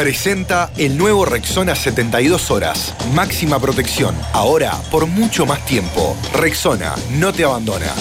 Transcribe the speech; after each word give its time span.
Presenta 0.00 0.70
el 0.78 0.96
nuevo 0.96 1.26
Rexona 1.26 1.74
72 1.74 2.50
horas. 2.50 2.94
Máxima 3.14 3.60
protección. 3.60 4.16
Ahora 4.32 4.72
por 4.90 5.06
mucho 5.06 5.44
más 5.44 5.62
tiempo. 5.66 6.16
Rexona 6.32 6.94
no 7.18 7.34
te 7.34 7.44
abandona. 7.44 7.92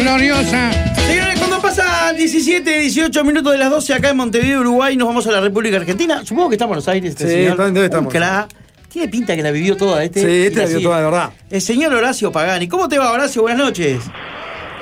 Gloriosa. 0.00 0.70
Señores, 1.06 1.38
cuando 1.38 1.60
pasan 1.60 2.16
17, 2.16 2.78
18 2.80 3.24
minutos 3.24 3.52
de 3.52 3.58
las 3.58 3.70
12 3.70 3.94
acá 3.94 4.10
en 4.10 4.16
Montevideo, 4.16 4.60
Uruguay, 4.60 4.96
nos 4.96 5.08
vamos 5.08 5.26
a 5.26 5.30
la 5.30 5.40
República 5.40 5.76
Argentina. 5.76 6.24
Supongo 6.24 6.48
que 6.50 6.54
está 6.56 6.64
en 6.64 6.68
Buenos 6.70 6.88
Aires. 6.88 7.10
Este 7.10 7.24
Sí, 7.24 7.34
señor. 7.34 7.56
¿dónde 7.56 7.84
estamos? 7.84 8.12
Crack. 8.12 8.48
Tiene 8.88 9.08
pinta 9.08 9.36
que 9.36 9.42
la 9.42 9.50
vivió 9.50 9.76
toda 9.76 10.02
este. 10.02 10.20
Sí, 10.20 10.46
este 10.46 10.60
la 10.60 10.66
sigue. 10.66 10.82
toda, 10.82 10.98
de 10.98 11.04
verdad. 11.04 11.30
El 11.50 11.60
señor 11.60 11.94
Horacio 11.94 12.32
Pagani. 12.32 12.68
¿Cómo 12.68 12.88
te 12.88 12.98
va, 12.98 13.12
Horacio? 13.12 13.42
Buenas 13.42 13.60
noches. 13.60 14.00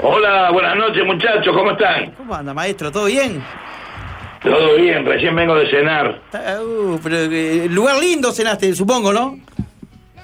Hola, 0.02 0.50
buenas 0.52 0.76
noches 0.76 1.04
muchachos, 1.04 1.54
¿cómo 1.56 1.70
están? 1.72 2.10
¿Cómo 2.12 2.34
anda, 2.34 2.52
maestro? 2.52 2.90
¿Todo 2.92 3.06
bien? 3.06 3.42
Todo 4.42 4.76
bien, 4.76 5.04
recién 5.04 5.34
vengo 5.34 5.54
de 5.54 5.68
cenar. 5.70 6.20
Uh, 6.62 6.98
pero, 7.02 7.16
eh, 7.16 7.66
lugar 7.70 7.96
lindo 7.98 8.30
cenaste, 8.32 8.74
supongo, 8.74 9.12
¿no? 9.12 9.38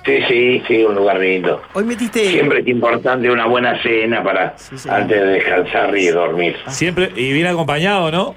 Sí, 0.04 0.18
sí, 0.28 0.62
sí, 0.68 0.84
un 0.84 0.94
lugar 0.96 1.18
lindo. 1.18 1.62
Hoy 1.74 1.84
metiste. 1.84 2.28
Siempre 2.30 2.60
es 2.60 2.66
importante 2.68 3.30
una 3.30 3.46
buena 3.46 3.80
cena 3.82 4.22
para 4.22 4.54
Sí, 4.58 4.77
sí. 4.77 4.88
antes 4.88 5.18
de 5.18 5.27
descansar 5.27 5.96
y 5.96 6.08
dormir. 6.08 6.56
Siempre, 6.68 7.10
y 7.16 7.32
bien 7.32 7.46
acompañado, 7.46 8.10
¿no? 8.10 8.34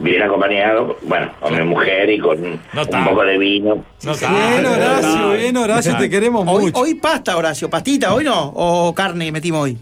Bien 0.00 0.22
acompañado, 0.22 0.96
bueno, 1.02 1.30
con 1.40 1.56
mi 1.56 1.62
mujer 1.64 2.08
y 2.10 2.18
con 2.18 2.58
No 2.72 2.82
un 2.82 3.04
poco 3.04 3.22
de 3.22 3.38
vino. 3.38 3.84
No 4.02 4.12
Bien, 4.14 4.20
tanto, 4.64 4.72
Horacio, 4.72 5.30
bien, 5.32 5.56
Horacio, 5.56 5.96
te 5.98 6.10
queremos 6.10 6.44
Hoy, 6.48 6.64
mucho. 6.64 6.78
hoy 6.80 6.94
pasta, 6.94 7.36
Horacio. 7.36 7.68
¿Pastita 7.70 8.12
hoy 8.14 8.24
no? 8.24 8.52
¿O 8.54 8.94
carne 8.94 9.30
metimos 9.30 9.62
hoy? 9.62 9.78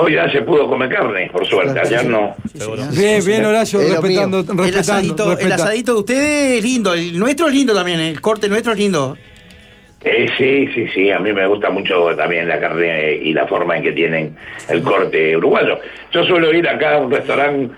Hoy 0.00 0.14
ya 0.14 0.30
se 0.30 0.42
pudo 0.42 0.68
comer 0.68 0.88
carne, 0.90 1.28
por 1.32 1.44
suerte, 1.44 1.80
ayer 1.80 2.06
no. 2.06 2.36
Bien, 2.96 3.20
bien, 3.26 3.44
Horacio, 3.44 3.80
respetando. 3.80 4.38
El 4.38 4.46
respetando. 4.46 4.78
asadito, 4.78 5.38
el 5.40 5.52
asadito 5.52 5.94
de 5.94 5.98
ustedes 5.98 6.58
es 6.58 6.62
lindo. 6.62 6.94
El 6.94 7.18
nuestro 7.18 7.48
es 7.48 7.54
lindo 7.54 7.74
también. 7.74 7.98
El 7.98 8.20
corte 8.20 8.48
nuestro 8.48 8.74
es 8.74 8.78
lindo. 8.78 9.16
Eh, 10.04 10.28
sí, 10.38 10.68
sí, 10.72 10.86
sí, 10.94 11.10
a 11.10 11.18
mí 11.18 11.32
me 11.32 11.48
gusta 11.48 11.70
mucho 11.70 12.14
también 12.14 12.46
la 12.46 12.60
carne 12.60 13.14
y 13.16 13.32
la 13.32 13.48
forma 13.48 13.76
en 13.76 13.82
que 13.82 13.90
tienen 13.90 14.36
el 14.68 14.82
corte 14.82 15.36
uruguayo. 15.36 15.80
Yo 16.12 16.22
suelo 16.22 16.54
ir 16.54 16.68
acá 16.68 16.94
a 16.94 16.98
un 16.98 17.10
restaurante 17.10 17.74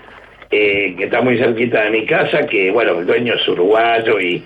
eh, 0.51 0.93
que 0.95 1.05
está 1.05 1.21
muy 1.21 1.39
cerquita 1.39 1.81
de 1.81 1.89
mi 1.89 2.05
casa, 2.05 2.45
que 2.45 2.69
bueno, 2.69 2.99
el 2.99 3.07
dueño 3.07 3.33
es 3.33 3.47
uruguayo 3.47 4.19
y, 4.19 4.43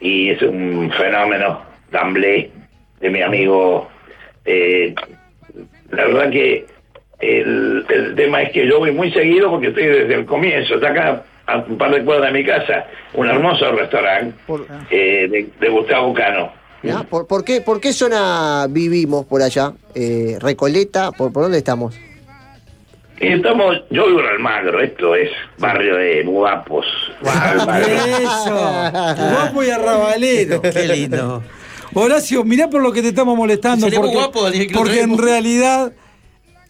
y 0.00 0.30
es 0.30 0.42
un 0.42 0.90
fenómeno 0.98 1.62
tamblé 1.92 2.50
de 3.00 3.10
mi 3.10 3.22
amigo. 3.22 3.88
Eh, 4.44 4.92
la 5.92 6.06
verdad 6.06 6.28
que 6.28 6.66
el, 7.22 7.86
el 7.88 8.14
tema 8.14 8.42
es 8.42 8.52
que 8.52 8.66
yo 8.66 8.78
voy 8.80 8.90
muy 8.92 9.10
seguido 9.12 9.48
porque 9.50 9.68
estoy 9.68 9.86
desde 9.86 10.14
el 10.14 10.26
comienzo, 10.26 10.74
está 10.74 10.88
acá 10.88 11.22
a 11.46 11.58
un 11.58 11.78
par 11.78 11.92
de 11.94 12.04
cuadras 12.04 12.32
de 12.32 12.38
mi 12.40 12.44
casa, 12.44 12.84
un 13.14 13.28
hermoso 13.28 13.72
restaurante 13.72 14.34
Por- 14.46 14.66
eh, 14.90 15.26
de, 15.30 15.48
de 15.60 15.68
Gustavo 15.70 16.12
Cano. 16.12 16.52
¿Ya? 16.82 17.04
¿Por, 17.04 17.26
por 17.28 17.44
qué, 17.44 17.60
¿Por 17.60 17.80
qué 17.80 17.92
zona 17.92 18.66
vivimos 18.68 19.24
por 19.26 19.40
allá? 19.40 19.72
Eh, 19.94 20.36
¿Recoleta? 20.40 21.12
¿Por, 21.12 21.32
¿Por 21.32 21.44
dónde 21.44 21.58
estamos? 21.58 21.96
Estamos, 23.20 23.76
yo 23.90 24.06
vivo 24.08 24.18
en 24.20 24.26
Almagro, 24.26 24.80
esto 24.80 25.14
es 25.14 25.30
barrio 25.58 25.94
de 25.96 26.24
guapos. 26.24 26.84
Almagro. 27.24 27.86
Eso, 27.86 28.92
guapo 29.30 29.62
y 29.62 29.70
arrabalero. 29.70 30.60
Qué 30.62 30.88
lindo. 30.88 31.40
Horacio, 31.94 32.42
mirá 32.42 32.68
por 32.68 32.82
lo 32.82 32.90
que 32.92 33.00
te 33.00 33.08
estamos 33.08 33.36
molestando. 33.36 33.86
Porque, 33.88 34.12
guapo, 34.12 34.46
porque 34.74 35.00
en 35.02 35.16
realidad, 35.18 35.92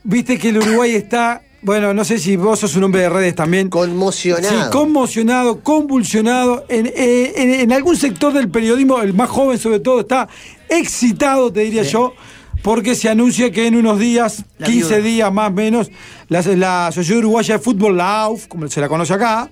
viste 0.04 0.38
que 0.38 0.48
el 0.50 0.58
Uruguay 0.58 0.94
está, 0.94 1.42
bueno, 1.62 1.94
no 1.94 2.04
sé 2.04 2.18
si 2.18 2.36
vos 2.36 2.58
sos 2.60 2.74
un 2.76 2.84
hombre 2.84 3.02
de 3.02 3.08
redes 3.08 3.34
también. 3.34 3.68
Conmocionado. 3.68 4.64
Sí, 4.64 4.70
conmocionado, 4.70 5.60
convulsionado. 5.60 6.64
En, 6.68 6.86
eh, 6.86 7.32
en- 7.36 7.54
en 7.60 7.72
algún 7.72 7.96
sector 7.96 8.32
del 8.32 8.48
periodismo, 8.50 9.00
el 9.00 9.14
más 9.14 9.28
joven 9.30 9.58
sobre 9.58 9.80
todo, 9.80 10.00
está 10.00 10.28
excitado, 10.68 11.52
te 11.52 11.60
diría 11.60 11.82
yo, 11.82 12.14
porque 12.62 12.94
se 12.94 13.08
anuncia 13.08 13.50
que 13.50 13.66
en 13.66 13.76
unos 13.76 13.98
días, 13.98 14.44
La 14.58 14.66
15 14.66 14.96
viuda. 14.96 15.08
días 15.08 15.32
más 15.32 15.50
o 15.50 15.52
menos, 15.54 15.90
la, 16.28 16.42
la 16.56 16.90
Sociedad 16.92 17.18
Uruguaya 17.20 17.56
de 17.58 17.60
Fútbol, 17.62 17.96
la 17.96 18.22
AUF, 18.22 18.46
como 18.46 18.68
se 18.68 18.80
la 18.80 18.88
conoce 18.88 19.12
acá, 19.14 19.50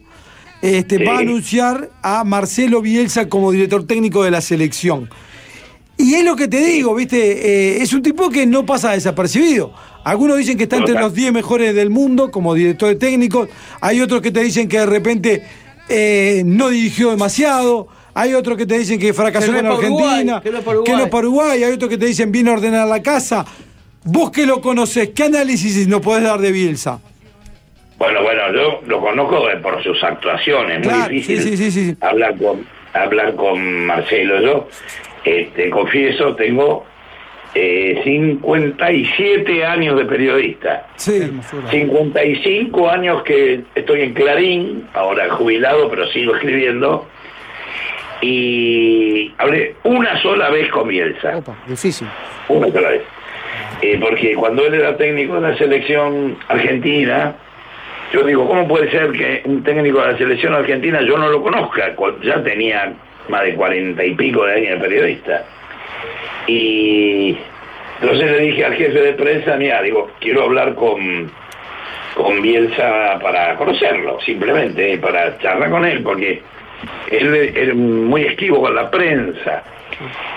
este, 0.63 0.99
Sí. 0.99 1.05
va 1.05 1.17
a 1.17 1.19
anunciar 1.21 1.91
a 2.03 2.23
Marcelo 2.25 2.83
Bielsa 2.83 3.29
como 3.29 3.51
director 3.51 3.87
técnico 3.87 4.23
de 4.25 4.31
la 4.31 4.41
selección. 4.41 5.09
Y 6.01 6.15
es 6.15 6.25
lo 6.25 6.35
que 6.35 6.49
te 6.49 6.59
digo, 6.65 6.95
¿viste? 6.95 7.19
Eh, 7.19 7.83
es 7.83 7.93
un 7.93 8.01
tipo 8.03 8.31
que 8.31 8.47
no 8.47 8.65
pasa 8.65 8.93
desapercibido. 8.93 9.73
Algunos 10.03 10.39
dicen 10.39 10.57
que 10.57 10.63
está 10.63 10.77
entre 10.77 10.95
los 10.95 11.13
10 11.13 11.33
mejores 11.33 11.75
del 11.75 11.91
mundo 11.91 12.31
como 12.31 12.55
director 12.55 12.89
de 12.89 12.95
técnicos. 12.95 13.51
Hay 13.83 14.01
otros 14.01 14.23
que 14.23 14.31
te 14.31 14.41
dicen 14.41 14.67
que 14.67 14.79
de 14.79 14.87
repente 14.87 15.43
eh, 15.91 16.43
no 16.47 16.71
dirigió 16.71 17.11
demasiado. 17.11 17.89
Hay 18.15 18.33
otros 18.33 18.57
que 18.57 18.65
te 18.65 18.79
dicen 18.79 18.99
que 18.99 19.13
fracasó 19.13 19.53
para 19.53 19.75
Argentina. 19.75 20.41
Que 20.41 20.51
no 20.51 20.59
es 20.59 20.65
para 20.65 20.79
no 20.79 21.19
Uruguay. 21.19 21.63
Hay 21.63 21.73
otros 21.73 21.91
que 21.91 21.99
te 21.99 22.07
dicen 22.07 22.33
viene 22.33 22.51
a 22.51 22.55
ordenar 22.55 22.89
la 22.89 23.03
casa. 23.03 23.45
Vos 24.03 24.31
que 24.31 24.47
lo 24.47 24.63
conocés, 24.63 25.11
¿qué 25.11 25.25
análisis 25.25 25.87
nos 25.87 26.01
podés 26.01 26.25
dar 26.25 26.41
de 26.41 26.51
Bielsa? 26.51 26.99
Bueno, 27.99 28.23
bueno, 28.23 28.41
yo 28.55 28.81
lo 28.87 29.01
conozco 29.03 29.43
por 29.63 29.83
sus 29.83 30.03
actuaciones, 30.03 30.81
Claro, 30.81 31.05
muy 31.05 31.17
difícil 31.17 31.43
sí, 31.43 31.57
sí, 31.59 31.71
sí, 31.71 31.87
sí. 31.91 31.97
hablar 32.01 32.39
con 32.39 32.65
hablar 32.95 33.35
con 33.37 33.87
Marcelo. 33.87 34.41
Yo, 34.41 34.69
este, 35.25 35.71
confieso, 35.71 36.35
tengo 36.35 36.85
eh, 37.55 38.01
57 38.05 39.65
años 39.65 39.97
de 39.97 40.05
periodista. 40.05 40.87
Sí. 40.97 41.31
55 41.71 42.91
años 42.91 43.23
que 43.25 43.65
estoy 43.75 44.03
en 44.03 44.15
Clarín, 44.15 44.89
ahora 44.95 45.29
jubilado, 45.31 45.89
pero 45.91 46.07
sigo 46.09 46.35
escribiendo. 46.37 47.07
Y 48.23 49.33
hablé 49.39 49.75
una 49.83 50.21
sola 50.23 50.51
vez 50.51 50.71
con 50.71 50.89
Bielsa. 50.89 51.39
Opa, 51.39 51.57
difícil. 51.67 52.07
Una 52.49 52.71
sola 52.71 52.91
vez. 52.91 53.03
Eh, 53.83 53.99
porque 54.01 54.35
cuando 54.35 54.67
él 54.67 54.75
era 54.75 54.97
técnico 54.97 55.41
de 55.41 55.53
la 55.53 55.57
selección 55.57 56.37
argentina, 56.49 57.35
yo 58.13 58.23
digo, 58.23 58.47
¿cómo 58.47 58.69
puede 58.69 58.91
ser 58.91 59.11
que 59.13 59.43
un 59.45 59.63
técnico 59.63 60.01
de 60.03 60.13
la 60.13 60.19
selección 60.19 60.55
argentina 60.55 61.01
yo 61.03 61.17
no 61.17 61.29
lo 61.29 61.43
conozca? 61.43 61.95
Ya 62.23 62.43
tenía 62.43 62.93
más 63.29 63.45
de 63.45 63.55
cuarenta 63.55 64.05
y 64.05 64.15
pico 64.15 64.45
de 64.45 64.55
años 64.55 64.71
de 64.71 64.89
periodista. 64.89 65.45
Y 66.47 67.37
entonces 68.01 68.31
le 68.31 68.39
dije 68.41 68.65
al 68.65 68.75
jefe 68.75 69.01
de 69.01 69.13
prensa, 69.13 69.57
mira, 69.57 69.83
digo, 69.83 70.11
quiero 70.21 70.45
hablar 70.45 70.75
con, 70.75 71.31
con 72.15 72.43
Bielsa 72.43 73.19
para 73.21 73.57
conocerlo, 73.57 74.19
simplemente, 74.21 74.95
eh, 74.95 74.99
para 74.99 75.39
charlar 75.39 75.71
con 75.71 75.85
él, 75.85 76.03
porque 76.03 76.43
él 77.11 77.35
es 77.35 77.75
muy 77.75 78.23
esquivo 78.23 78.63
con 78.63 78.75
la 78.75 78.91
prensa. 78.91 79.63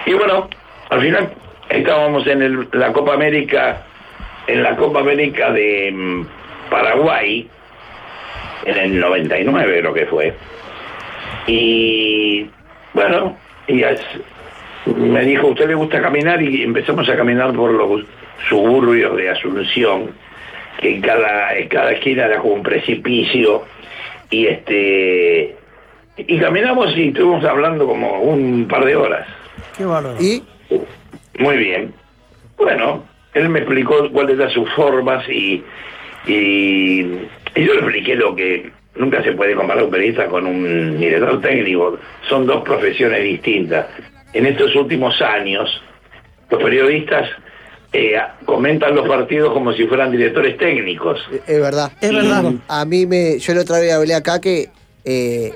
Y 0.05 0.13
bueno, 0.13 0.49
al 0.89 1.01
final 1.01 1.29
estábamos 1.69 2.27
en 2.27 2.67
la 2.73 2.91
Copa 2.91 3.13
América, 3.13 3.83
en 4.47 4.61
la 4.61 4.75
Copa 4.75 4.99
América 4.99 5.51
de 5.51 5.91
mm, 5.91 6.25
Paraguay, 6.69 7.47
en 8.65 8.77
el 8.77 8.99
99 8.99 9.79
creo 9.79 9.93
que 9.93 10.05
fue. 10.05 10.33
Y 11.47 12.49
bueno, 12.93 13.37
y 13.67 13.83
es- 13.83 14.01
me 14.85 15.21
dijo, 15.23 15.47
¿a 15.47 15.51
usted 15.51 15.67
le 15.67 15.75
gusta 15.75 16.01
caminar? 16.01 16.41
Y 16.41 16.63
empezamos 16.63 17.07
a 17.09 17.15
caminar 17.15 17.53
por 17.53 17.71
los 17.71 18.03
suburbios 18.49 19.15
de 19.15 19.29
Asunción, 19.29 20.11
que 20.79 20.95
en 20.95 21.01
cada, 21.01 21.55
en 21.57 21.67
cada 21.69 21.91
esquina 21.93 22.25
era 22.25 22.39
como 22.39 22.55
un 22.55 22.63
precipicio. 22.63 23.63
Y 24.29 24.47
este 24.47 25.55
y 26.17 26.37
caminamos 26.39 26.95
y 26.97 27.07
estuvimos 27.09 27.43
hablando 27.45 27.87
como 27.87 28.19
un 28.21 28.67
par 28.67 28.83
de 28.85 28.95
horas. 28.95 29.27
Qué 29.77 29.85
bárbaro. 29.85 30.21
¿Y? 30.21 30.43
Muy 31.39 31.57
bien. 31.57 31.93
Bueno, 32.57 33.03
él 33.33 33.49
me 33.49 33.59
explicó 33.59 34.09
cuáles 34.11 34.37
eran 34.37 34.51
sus 34.51 34.69
formas 34.73 35.27
y, 35.29 35.63
y, 36.27 37.01
y 37.55 37.63
yo 37.65 37.73
le 37.73 37.79
expliqué 37.79 38.15
lo 38.15 38.35
que 38.35 38.71
nunca 38.95 39.23
se 39.23 39.31
puede 39.33 39.55
comparar 39.55 39.83
un 39.83 39.91
periodista 39.91 40.27
con 40.27 40.45
un 40.45 40.97
director 40.97 41.41
técnico. 41.41 41.97
Son 42.29 42.45
dos 42.45 42.63
profesiones 42.63 43.23
distintas. 43.23 43.87
En 44.33 44.45
estos 44.45 44.75
últimos 44.75 45.21
años, 45.21 45.69
los 46.49 46.61
periodistas 46.61 47.29
eh, 47.91 48.15
comentan 48.45 48.95
los 48.95 49.07
partidos 49.07 49.53
como 49.53 49.71
si 49.73 49.85
fueran 49.85 50.11
directores 50.11 50.57
técnicos. 50.57 51.19
Es 51.47 51.59
verdad. 51.61 51.91
Es 52.01 52.11
verdad. 52.13 52.53
A 52.67 52.85
mí 52.85 53.05
me. 53.05 53.37
Yo 53.39 53.53
la 53.53 53.61
otra 53.61 53.79
vez 53.79 53.93
hablé 53.93 54.13
acá 54.15 54.39
que. 54.41 54.69
eh, 55.05 55.53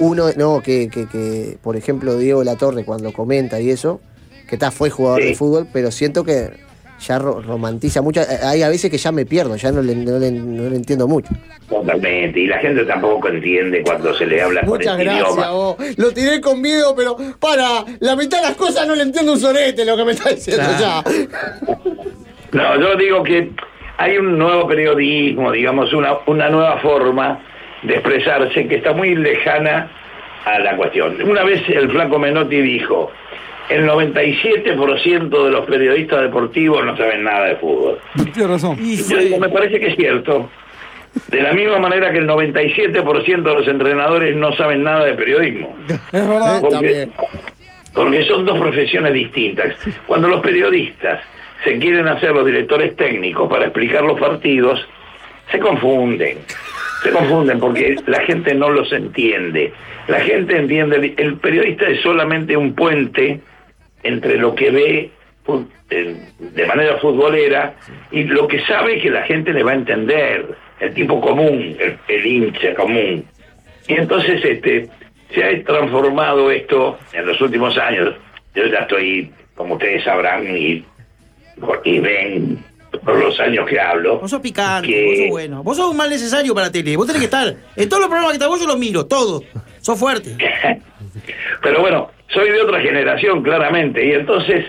uno, 0.00 0.26
no, 0.36 0.60
que, 0.62 0.88
que, 0.88 1.08
que, 1.08 1.56
por 1.62 1.76
ejemplo, 1.76 2.16
Diego 2.18 2.44
Latorre 2.44 2.84
cuando 2.84 3.12
comenta 3.12 3.58
y 3.60 3.70
eso, 3.70 4.00
que 4.48 4.56
está, 4.56 4.70
fue 4.70 4.90
jugador 4.90 5.22
Sí. 5.22 5.28
de 5.28 5.34
fútbol, 5.34 5.66
pero 5.72 5.90
siento 5.90 6.24
que 6.24 6.50
ya 7.06 7.18
ro- 7.18 7.40
romantiza 7.42 8.00
mucho. 8.02 8.20
Eh, 8.22 8.26
Hay 8.42 8.62
a 8.62 8.68
veces 8.68 8.90
que 8.90 8.98
ya 8.98 9.12
me 9.12 9.26
pierdo, 9.26 9.56
ya 9.56 9.70
no 9.72 9.82
le, 9.82 9.94
no 9.94 10.18
le- 10.18 10.30
no 10.30 10.70
le 10.70 10.76
entiendo 10.76 11.06
mucho. 11.08 11.28
Totalmente. 11.68 12.40
Y 12.40 12.46
la 12.46 12.58
gente 12.58 12.84
tampoco 12.84 13.28
entiende 13.28 13.82
cuando 13.84 14.14
se 14.14 14.26
le 14.26 14.40
habla 14.42 14.60
con 14.60 14.70
Muchas 14.70 14.92
este 14.98 15.04
gracias, 15.04 15.26
idioma. 15.28 15.50
vos. 15.50 15.76
Lo 15.96 16.10
tiré 16.12 16.40
con 16.40 16.60
miedo, 16.60 16.94
pero 16.96 17.16
para, 17.38 17.84
la 18.00 18.16
mitad 18.16 18.38
de 18.38 18.48
las 18.48 18.56
cosas 18.56 18.86
no 18.86 18.94
le 18.94 19.02
entiendo 19.02 19.32
un 19.32 19.40
sorete 19.40 19.84
lo 19.84 19.96
que 19.96 20.04
me 20.04 20.12
está 20.12 20.30
diciendo 20.30 20.64
ya. 20.78 21.02
No, 22.52 22.78
yo 22.78 22.96
digo 22.96 23.22
que 23.22 23.50
hay 23.96 24.18
un 24.18 24.36
nuevo 24.38 24.66
periodismo, 24.68 25.50
digamos, 25.52 25.92
una, 25.94 26.18
una 26.26 26.50
nueva 26.50 26.78
forma 26.80 27.42
de 27.82 27.94
expresarse 27.94 28.68
que 28.68 28.76
está 28.76 28.92
muy 28.92 29.14
lejana 29.14 29.90
a 30.44 30.58
la 30.58 30.76
cuestión. 30.76 31.20
Una 31.22 31.44
vez 31.44 31.62
el 31.68 31.90
flaco 31.90 32.18
Menotti 32.18 32.60
dijo, 32.60 33.10
el 33.68 33.88
97% 33.88 35.44
de 35.44 35.50
los 35.50 35.66
periodistas 35.66 36.22
deportivos 36.22 36.84
no 36.84 36.96
saben 36.96 37.24
nada 37.24 37.46
de 37.46 37.56
fútbol. 37.56 37.98
Tiene 38.32 38.48
razón. 38.48 38.76
Y 38.80 38.96
Yo 38.96 39.18
digo, 39.18 39.38
me 39.38 39.48
parece 39.48 39.80
que 39.80 39.88
es 39.88 39.96
cierto. 39.96 40.50
De 41.28 41.42
la 41.42 41.52
misma 41.52 41.78
manera 41.78 42.10
que 42.10 42.18
el 42.18 42.26
97% 42.28 43.42
de 43.42 43.54
los 43.54 43.68
entrenadores 43.68 44.34
no 44.34 44.54
saben 44.56 44.82
nada 44.82 45.04
de 45.04 45.14
periodismo. 45.14 45.76
Es 45.88 46.28
verdad. 46.28 46.60
Porque, 46.60 46.74
también. 46.74 47.12
porque 47.92 48.24
son 48.24 48.46
dos 48.46 48.58
profesiones 48.58 49.12
distintas. 49.12 49.76
Cuando 50.06 50.28
los 50.28 50.40
periodistas 50.40 51.20
se 51.64 51.78
quieren 51.78 52.08
hacer 52.08 52.30
los 52.30 52.46
directores 52.46 52.96
técnicos 52.96 53.48
para 53.48 53.66
explicar 53.66 54.02
los 54.02 54.18
partidos, 54.18 54.80
se 55.50 55.58
confunden. 55.58 56.38
Se 57.02 57.10
confunden 57.10 57.58
porque 57.58 57.96
la 58.06 58.20
gente 58.20 58.54
no 58.54 58.70
los 58.70 58.92
entiende. 58.92 59.72
La 60.08 60.20
gente 60.20 60.56
entiende, 60.56 61.14
el 61.16 61.36
periodista 61.36 61.86
es 61.86 62.00
solamente 62.00 62.56
un 62.56 62.74
puente 62.74 63.40
entre 64.02 64.36
lo 64.36 64.54
que 64.54 64.70
ve 64.70 65.10
de 65.88 66.66
manera 66.66 66.98
futbolera 66.98 67.74
y 68.10 68.24
lo 68.24 68.46
que 68.46 68.60
sabe 68.64 69.00
que 69.00 69.10
la 69.10 69.22
gente 69.22 69.52
le 69.52 69.62
va 69.62 69.72
a 69.72 69.76
entender, 69.76 70.56
el 70.80 70.94
tipo 70.94 71.20
común, 71.20 71.76
el, 71.78 71.98
el 72.08 72.26
hincha 72.26 72.74
común. 72.74 73.24
Y 73.88 73.94
entonces 73.94 74.44
este 74.44 74.88
se 75.34 75.44
ha 75.44 75.64
transformado 75.64 76.50
esto 76.50 76.98
en 77.12 77.26
los 77.26 77.40
últimos 77.40 77.76
años. 77.78 78.14
Yo 78.54 78.66
ya 78.66 78.80
estoy, 78.80 79.32
como 79.54 79.74
ustedes 79.74 80.04
sabrán 80.04 80.44
y, 80.56 80.84
y 81.84 81.98
ven 82.00 82.64
por 83.04 83.16
los 83.18 83.38
años 83.40 83.66
que 83.68 83.80
hablo. 83.80 84.18
Vos 84.20 84.30
sos 84.30 84.40
picante, 84.40 84.88
que- 84.88 85.06
vos 85.06 85.18
sos 85.18 85.28
bueno. 85.30 85.62
Vos 85.62 85.76
sos 85.76 85.90
un 85.90 85.96
mal 85.96 86.10
necesario 86.10 86.54
para 86.54 86.70
tele. 86.70 86.96
Vos 86.96 87.06
tenés 87.06 87.20
que 87.20 87.26
estar. 87.26 87.54
En 87.76 87.88
todos 87.88 88.00
los 88.00 88.08
programas 88.08 88.30
que 88.32 88.36
estás 88.36 88.48
vos 88.48 88.60
yo 88.60 88.66
los 88.66 88.78
miro, 88.78 89.06
todos. 89.06 89.42
Sos 89.80 89.98
fuerte. 89.98 90.36
Pero 91.62 91.80
bueno, 91.80 92.10
soy 92.28 92.50
de 92.50 92.60
otra 92.60 92.80
generación, 92.80 93.42
claramente, 93.42 94.04
y 94.04 94.12
entonces 94.12 94.66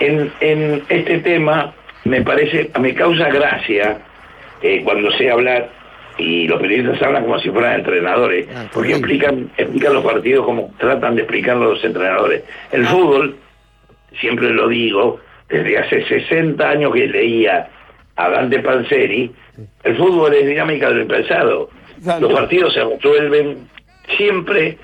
en, 0.00 0.32
en 0.40 0.82
este 0.88 1.18
tema 1.18 1.74
me 2.04 2.22
parece, 2.22 2.70
me 2.80 2.94
causa 2.94 3.28
gracia 3.28 3.98
eh, 4.62 4.80
cuando 4.84 5.10
sé 5.12 5.30
hablar 5.30 5.70
y 6.18 6.48
los 6.48 6.60
periodistas 6.60 7.00
hablan 7.02 7.24
como 7.24 7.38
si 7.38 7.50
fueran 7.50 7.74
entrenadores, 7.80 8.48
Ah, 8.54 8.66
porque 8.72 8.92
explican, 8.92 9.50
explican 9.56 9.92
los 9.94 10.04
partidos 10.04 10.44
como 10.44 10.72
tratan 10.78 11.14
de 11.14 11.22
explicarlo 11.22 11.74
los 11.74 11.84
entrenadores. 11.84 12.42
El 12.72 12.86
fútbol, 12.86 13.36
siempre 14.20 14.50
lo 14.50 14.66
digo, 14.68 15.20
desde 15.48 15.78
hace 15.78 16.04
60 16.06 16.68
años 16.68 16.92
que 16.92 17.06
leía 17.06 17.68
a 18.16 18.28
Dante 18.30 18.58
Panzeri, 18.60 19.30
el 19.84 19.96
fútbol 19.96 20.34
es 20.34 20.46
dinámica 20.46 20.90
del 20.90 21.06
pensado. 21.06 21.70
Los 22.20 22.32
partidos 22.32 22.74
se 22.74 22.84
resuelven 22.84 23.68
siempre, 24.16 24.76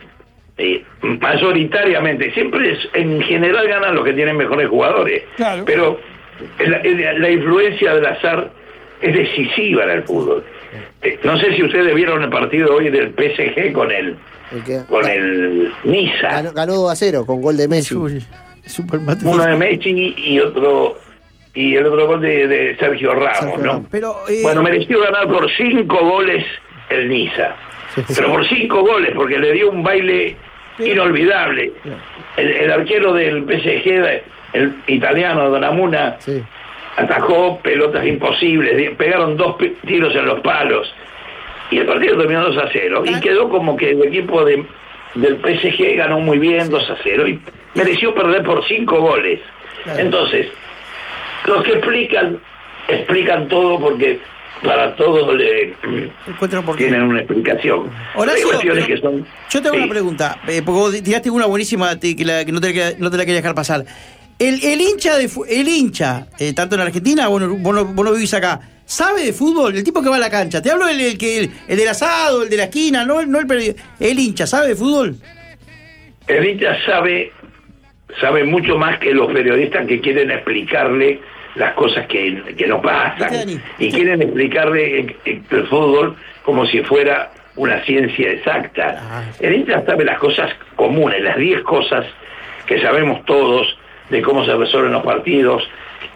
eh, 0.58 0.82
mayoritariamente, 1.02 2.32
siempre 2.32 2.72
es- 2.72 2.88
en 2.94 3.20
general 3.22 3.66
ganan 3.68 3.94
los 3.94 4.04
que 4.04 4.12
tienen 4.12 4.36
mejores 4.36 4.68
jugadores. 4.68 5.22
Claro. 5.36 5.64
Pero 5.64 5.98
la, 6.66 7.12
la 7.18 7.30
influencia 7.30 7.94
del 7.94 8.06
azar 8.06 8.50
es 9.00 9.14
decisiva 9.14 9.84
en 9.84 9.90
el 9.90 10.02
fútbol. 10.04 10.44
Eh, 11.02 11.18
no 11.22 11.38
sé 11.38 11.54
si 11.54 11.62
ustedes 11.62 11.94
vieron 11.94 12.22
el 12.22 12.30
partido 12.30 12.74
hoy 12.74 12.88
del 12.90 13.12
PSG 13.14 13.72
con 13.72 13.90
el 13.92 14.16
con 14.88 15.08
el 15.08 15.72
Niza. 15.84 16.28
ganó, 16.30 16.52
ganó 16.52 16.74
2 16.74 16.92
a 16.92 16.96
0 16.96 17.24
con 17.26 17.40
gol 17.42 17.56
de 17.56 17.66
Messi. 17.68 17.94
Uy, 17.94 18.22
Uno 19.34 19.44
de 19.44 19.56
Messi 19.56 20.14
y 20.16 20.40
otro 20.40 20.98
y 21.54 21.76
el 21.76 21.86
otro 21.86 22.06
gol 22.06 22.20
de, 22.20 22.48
de 22.48 22.76
Sergio 22.78 23.14
Ramos, 23.14 23.38
Sergio 23.38 23.58
¿no? 23.64 23.86
Pero, 23.90 24.16
eh, 24.28 24.40
Bueno, 24.42 24.62
mereció 24.62 25.00
ganar 25.00 25.28
por 25.28 25.48
cinco 25.52 25.98
goles 26.04 26.44
el 26.90 27.08
Niza. 27.08 27.54
Pero 28.14 28.32
por 28.32 28.48
cinco 28.48 28.80
goles, 28.80 29.12
porque 29.14 29.38
le 29.38 29.52
dio 29.52 29.70
un 29.70 29.82
baile 29.84 30.36
inolvidable. 30.80 31.72
El, 32.36 32.50
el 32.50 32.72
arquero 32.72 33.12
del 33.12 33.44
PSG, 33.44 34.22
el 34.52 34.74
italiano 34.88 35.48
Donamuna, 35.48 36.16
atajó 36.96 37.60
pelotas 37.60 38.04
imposibles, 38.04 38.96
pegaron 38.96 39.36
dos 39.36 39.56
tiros 39.86 40.14
en 40.16 40.26
los 40.26 40.40
palos. 40.40 40.92
Y 41.70 41.78
el 41.78 41.86
partido 41.86 42.18
terminó 42.18 42.42
2 42.44 42.58
a 42.58 42.68
0. 42.72 43.04
Y 43.06 43.20
quedó 43.20 43.48
como 43.48 43.76
que 43.76 43.90
el 43.90 44.02
equipo 44.04 44.44
de, 44.44 44.64
del 45.14 45.36
PSG 45.38 45.96
ganó 45.96 46.20
muy 46.20 46.38
bien 46.38 46.68
2 46.68 46.90
a 46.90 46.96
0 47.02 47.26
y 47.28 47.40
mereció 47.74 48.14
perder 48.14 48.42
por 48.42 48.66
cinco 48.66 49.00
goles. 49.00 49.40
Entonces, 49.98 50.46
los 51.46 51.62
que 51.64 51.72
explican, 51.72 52.38
explican 52.88 53.48
todo 53.48 53.78
porque 53.80 54.18
para 54.62 54.94
todo 54.96 55.34
le 55.34 55.74
tienen 56.76 57.02
una 57.02 57.18
explicación. 57.20 57.90
Horacio, 58.14 58.46
Hay 58.46 58.50
cuestiones 58.52 58.84
pero 58.86 58.96
que 58.96 59.02
son. 59.02 59.26
Yo 59.50 59.60
tengo 59.62 59.74
sí. 59.74 59.80
una 59.82 59.90
pregunta, 59.90 60.38
eh, 60.48 60.62
porque 60.64 60.80
vos 60.80 61.02
tiraste 61.02 61.28
una 61.30 61.46
buenísima 61.46 61.98
que, 61.98 62.16
la- 62.24 62.44
que 62.44 62.52
no, 62.52 62.60
te, 62.60 62.96
no 62.98 63.10
te 63.10 63.16
la 63.16 63.24
quería 63.24 63.40
dejar 63.40 63.54
pasar. 63.54 63.84
El, 64.38 64.64
el 64.64 64.80
hincha, 64.80 65.16
de, 65.18 65.30
el 65.48 65.68
hincha 65.68 66.26
eh, 66.38 66.52
tanto 66.54 66.74
en 66.76 66.80
Argentina, 66.80 67.28
vos 67.28 67.42
no, 67.42 67.54
vos, 67.56 67.74
no, 67.74 67.84
vos 67.84 68.04
no 68.04 68.12
vivís 68.12 68.32
acá, 68.34 68.58
¿sabe 68.84 69.22
de 69.26 69.32
fútbol? 69.32 69.76
El 69.76 69.84
tipo 69.84 70.02
que 70.02 70.08
va 70.08 70.16
a 70.16 70.20
la 70.20 70.30
cancha. 70.30 70.60
Te 70.62 70.70
hablo 70.70 70.86
del 70.86 71.00
el, 71.00 71.18
que- 71.18 71.38
el, 71.40 71.50
el 71.68 71.76
del 71.76 71.88
asado, 71.88 72.42
el 72.44 72.48
de 72.48 72.56
la 72.56 72.64
esquina, 72.64 73.04
no, 73.04 73.22
no 73.26 73.38
el, 73.40 73.76
el 74.00 74.18
hincha, 74.18 74.46
¿sabe 74.46 74.68
de 74.68 74.76
fútbol? 74.76 75.16
El 76.26 76.44
hincha 76.46 76.74
sabe, 76.86 77.30
sabe 78.20 78.44
mucho 78.44 78.78
más 78.78 78.98
que 78.98 79.12
los 79.12 79.32
periodistas 79.32 79.86
que 79.86 80.00
quieren 80.00 80.30
explicarle 80.30 81.20
las 81.56 81.74
cosas 81.74 82.06
que, 82.06 82.42
que 82.56 82.66
no 82.66 82.82
pasan 82.82 83.30
¿Viste, 83.30 83.36
Dani? 83.36 83.60
y 83.78 83.90
quieren 83.92 84.22
explicarle 84.22 85.00
eh, 85.00 85.16
eh, 85.24 85.40
el 85.50 85.66
fútbol 85.66 86.16
como 86.42 86.66
si 86.66 86.80
fuera 86.82 87.30
una 87.56 87.80
ciencia 87.84 88.30
exacta. 88.30 88.96
Ah. 89.00 89.22
El 89.40 89.54
hincha 89.54 89.84
sabe 89.86 90.04
las 90.04 90.18
cosas 90.18 90.50
comunes, 90.74 91.22
las 91.22 91.36
10 91.36 91.62
cosas 91.62 92.04
que 92.66 92.80
sabemos 92.80 93.24
todos 93.24 93.78
de 94.10 94.22
cómo 94.22 94.44
se 94.44 94.54
resuelven 94.54 94.92
los 94.92 95.04
partidos, 95.04 95.62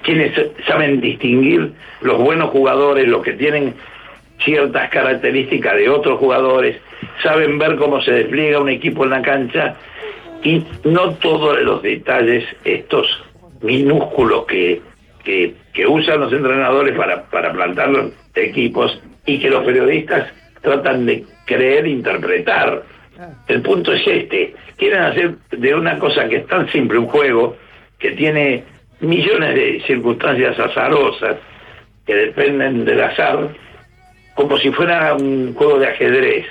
quienes 0.02 0.32
saben 0.66 1.00
distinguir 1.00 1.72
los 2.00 2.18
buenos 2.18 2.50
jugadores, 2.50 3.06
los 3.06 3.22
que 3.22 3.32
tienen 3.32 3.74
ciertas 4.44 4.88
características 4.90 5.76
de 5.76 5.88
otros 5.88 6.18
jugadores, 6.18 6.76
saben 7.22 7.58
ver 7.58 7.76
cómo 7.76 8.00
se 8.02 8.12
despliega 8.12 8.60
un 8.60 8.68
equipo 8.68 9.04
en 9.04 9.10
la 9.10 9.22
cancha 9.22 9.76
y 10.43 10.64
no 10.85 11.14
todos 11.14 11.61
los 11.62 11.82
detalles, 11.82 12.44
estos 12.64 13.06
minúsculos 13.61 14.46
que, 14.46 14.81
que, 15.25 15.55
que 15.73 15.87
usan 15.87 16.20
los 16.20 16.32
entrenadores 16.32 16.96
para, 16.96 17.25
para 17.25 17.52
plantar 17.52 17.88
los 17.88 18.12
equipos 18.35 19.00
y 19.26 19.38
que 19.38 19.50
los 19.50 19.64
periodistas 19.64 20.29
tratan 20.62 21.06
de 21.06 21.24
creer 21.44 21.86
e 21.86 21.91
interpretar. 21.91 22.82
El 23.48 23.62
punto 23.62 23.93
es 23.93 24.06
este, 24.06 24.55
quieren 24.77 25.03
hacer 25.03 25.34
de 25.51 25.74
una 25.74 25.98
cosa 25.98 26.29
que 26.29 26.36
es 26.36 26.46
tan 26.46 26.70
simple, 26.70 26.98
un 26.98 27.08
juego 27.08 27.56
que 27.98 28.12
tiene 28.12 28.62
millones 29.01 29.55
de 29.55 29.82
circunstancias 29.86 30.58
azarosas 30.58 31.36
que 32.06 32.15
dependen 32.15 32.84
del 32.84 33.03
azar, 33.03 33.48
como 34.34 34.56
si 34.58 34.70
fuera 34.70 35.15
un 35.15 35.53
juego 35.55 35.79
de 35.79 35.89
ajedrez, 35.89 36.46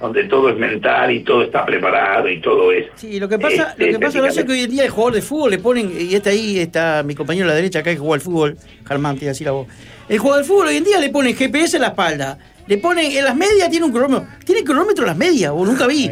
donde 0.00 0.24
todo 0.24 0.50
es 0.50 0.56
mental 0.58 1.10
y 1.10 1.20
todo 1.20 1.42
está 1.42 1.64
preparado 1.64 2.28
y 2.28 2.40
todo 2.40 2.70
es... 2.72 2.86
Sí, 2.96 3.18
lo 3.18 3.28
que 3.28 3.38
pasa, 3.38 3.70
este, 3.70 3.92
lo 3.92 3.98
que 3.98 4.04
pasa 4.06 4.20
Horacio, 4.20 4.40
es 4.42 4.46
que 4.46 4.52
hoy 4.52 4.60
en 4.60 4.70
día 4.70 4.84
el 4.84 4.90
jugador 4.90 5.14
de 5.14 5.22
fútbol 5.22 5.50
le 5.52 5.58
ponen, 5.58 5.90
y 5.98 6.14
este 6.14 6.30
ahí 6.30 6.58
está 6.58 7.02
mi 7.02 7.14
compañero 7.14 7.46
a 7.46 7.48
la 7.48 7.54
derecha 7.54 7.78
acá 7.78 7.90
que 7.92 7.96
juega 7.98 8.14
al 8.16 8.20
fútbol, 8.20 8.56
Germán, 8.86 9.16
te 9.16 9.24
iba 9.24 9.30
a 9.30 9.32
decir 9.32 9.48
a 9.48 9.52
vos. 9.52 9.66
El 10.08 10.18
jugador 10.18 10.42
de 10.44 10.48
fútbol 10.48 10.66
hoy 10.68 10.76
en 10.76 10.84
día 10.84 11.00
le 11.00 11.08
ponen 11.08 11.34
GPS 11.34 11.76
en 11.76 11.82
la 11.82 11.88
espalda, 11.88 12.38
le 12.66 12.76
ponen, 12.78 13.10
en 13.10 13.24
las 13.24 13.34
medias 13.36 13.70
tiene 13.70 13.86
un 13.86 13.92
cronómetro, 13.92 14.28
tiene 14.44 14.64
cronómetro 14.64 15.04
en 15.04 15.08
las 15.08 15.16
medias, 15.16 15.50
vos 15.52 15.66
nunca 15.66 15.86
vi. 15.86 16.10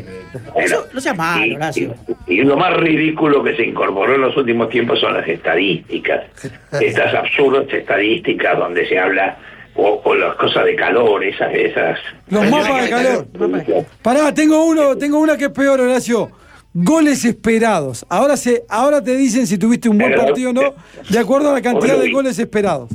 Eso, 0.56 0.86
no 0.92 1.00
seas 1.00 1.16
malo, 1.16 1.44
y, 1.44 1.54
Horacio. 1.54 1.94
y- 2.26 2.34
y 2.40 2.42
lo 2.42 2.56
más 2.56 2.74
ridículo 2.78 3.42
que 3.44 3.54
se 3.54 3.66
incorporó 3.66 4.14
en 4.14 4.22
los 4.22 4.34
últimos 4.36 4.70
tiempos 4.70 4.98
son 5.00 5.12
las 5.14 5.28
estadísticas. 5.28 6.22
Estas 6.80 7.12
absurdas 7.14 7.66
estadísticas 7.70 8.56
donde 8.58 8.88
se 8.88 8.98
habla, 8.98 9.36
o, 9.76 10.00
o 10.04 10.14
las 10.14 10.36
cosas 10.36 10.64
de 10.64 10.76
calor, 10.76 11.22
esas... 11.24 11.52
esas 11.54 11.98
Los 12.28 12.48
mapas 12.50 12.84
de 12.84 12.90
calor. 12.90 13.26
Pará, 14.02 14.32
tengo 14.32 14.64
uno, 14.64 14.96
tengo 14.96 15.18
una 15.18 15.36
que 15.36 15.44
es 15.46 15.50
peor, 15.50 15.80
Horacio. 15.80 16.30
Goles 16.72 17.24
esperados. 17.24 18.04
Ahora 18.08 18.36
se, 18.36 18.64
ahora 18.68 19.02
te 19.02 19.16
dicen 19.16 19.46
si 19.46 19.58
tuviste 19.58 19.88
un 19.88 19.98
buen 19.98 20.10
Pero- 20.10 20.24
partido 20.24 20.50
o 20.50 20.52
no, 20.52 20.74
de 21.08 21.18
acuerdo 21.18 21.50
a 21.50 21.52
la 21.54 21.62
cantidad 21.62 21.98
de 21.98 22.10
goles 22.10 22.38
esperados. 22.38 22.90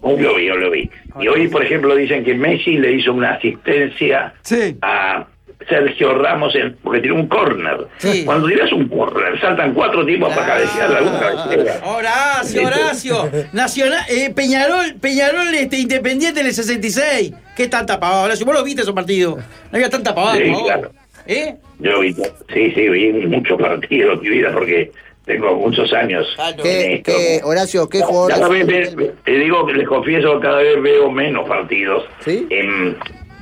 Hoy 0.00 0.20
lo 0.20 0.36
vi, 0.36 0.48
hoy 0.50 0.60
lo 0.60 0.70
vi. 0.70 0.90
Y 1.20 1.26
hoy, 1.26 1.48
por 1.48 1.64
ejemplo, 1.64 1.94
dicen 1.96 2.24
que 2.24 2.34
Messi 2.34 2.78
le 2.78 2.92
hizo 2.92 3.12
una 3.12 3.32
asistencia 3.32 4.32
Sí. 4.42 4.76
a 4.82 5.26
Sergio 5.68 6.14
Ramos 6.14 6.54
en- 6.54 6.76
porque 6.82 7.00
tiró 7.00 7.14
un 7.16 7.26
córner. 7.26 7.88
Sí. 7.98 8.24
Cuando 8.24 8.46
tiras 8.48 8.72
un 8.72 8.88
córner, 8.88 9.40
saltan 9.40 9.74
cuatro 9.74 10.04
tipos 10.06 10.32
para 10.34 10.46
cabecear 10.46 10.90
la 10.90 11.02
una 11.02 11.18
cabecera. 11.20 11.80
Horacio, 11.84 12.66
Horacio, 12.66 13.30
Nacional, 13.52 14.04
eh, 14.08 14.30
Peñarol, 14.34 14.94
Peñarol 15.00 15.52
este, 15.54 15.78
Independiente 15.78 16.40
en 16.40 16.46
el 16.46 16.54
66. 16.54 17.32
¿Qué 17.56 17.66
tanta 17.66 17.98
pavada, 17.98 18.24
Horacio? 18.24 18.46
Vos 18.46 18.54
lo 18.54 18.64
viste 18.64 18.82
esos 18.82 18.94
partidos. 18.94 19.36
No 19.36 19.44
había 19.72 19.90
tanta 19.90 20.14
pavada, 20.14 20.36
Sí, 20.36 20.52
claro. 20.64 20.92
¿Eh? 21.26 21.56
Yo 21.80 22.00
vi, 22.00 22.14
sí, 22.14 22.72
sí, 22.74 22.88
vi 22.88 23.12
muchos 23.26 23.60
partidos 23.60 24.14
en 24.14 24.20
mi 24.22 24.28
vida 24.30 24.50
porque 24.52 24.90
tengo 25.26 25.54
muchos 25.56 25.92
años. 25.92 26.26
en 26.38 26.56
¿Qué, 26.62 27.02
qué, 27.04 27.40
Horacio, 27.44 27.86
qué 27.88 28.00
jugador 28.00 28.30
Cada 28.32 28.48
de 28.48 28.64
vez 28.64 28.90
fútbol? 28.90 29.04
ve- 29.04 29.14
te 29.24 29.32
digo 29.32 29.66
que 29.66 29.74
les 29.74 29.86
confieso, 29.88 30.40
cada 30.40 30.58
vez 30.58 30.80
veo 30.80 31.10
menos 31.10 31.46
partidos 31.46 32.04
¿Sí? 32.24 32.46
en, 32.48 32.96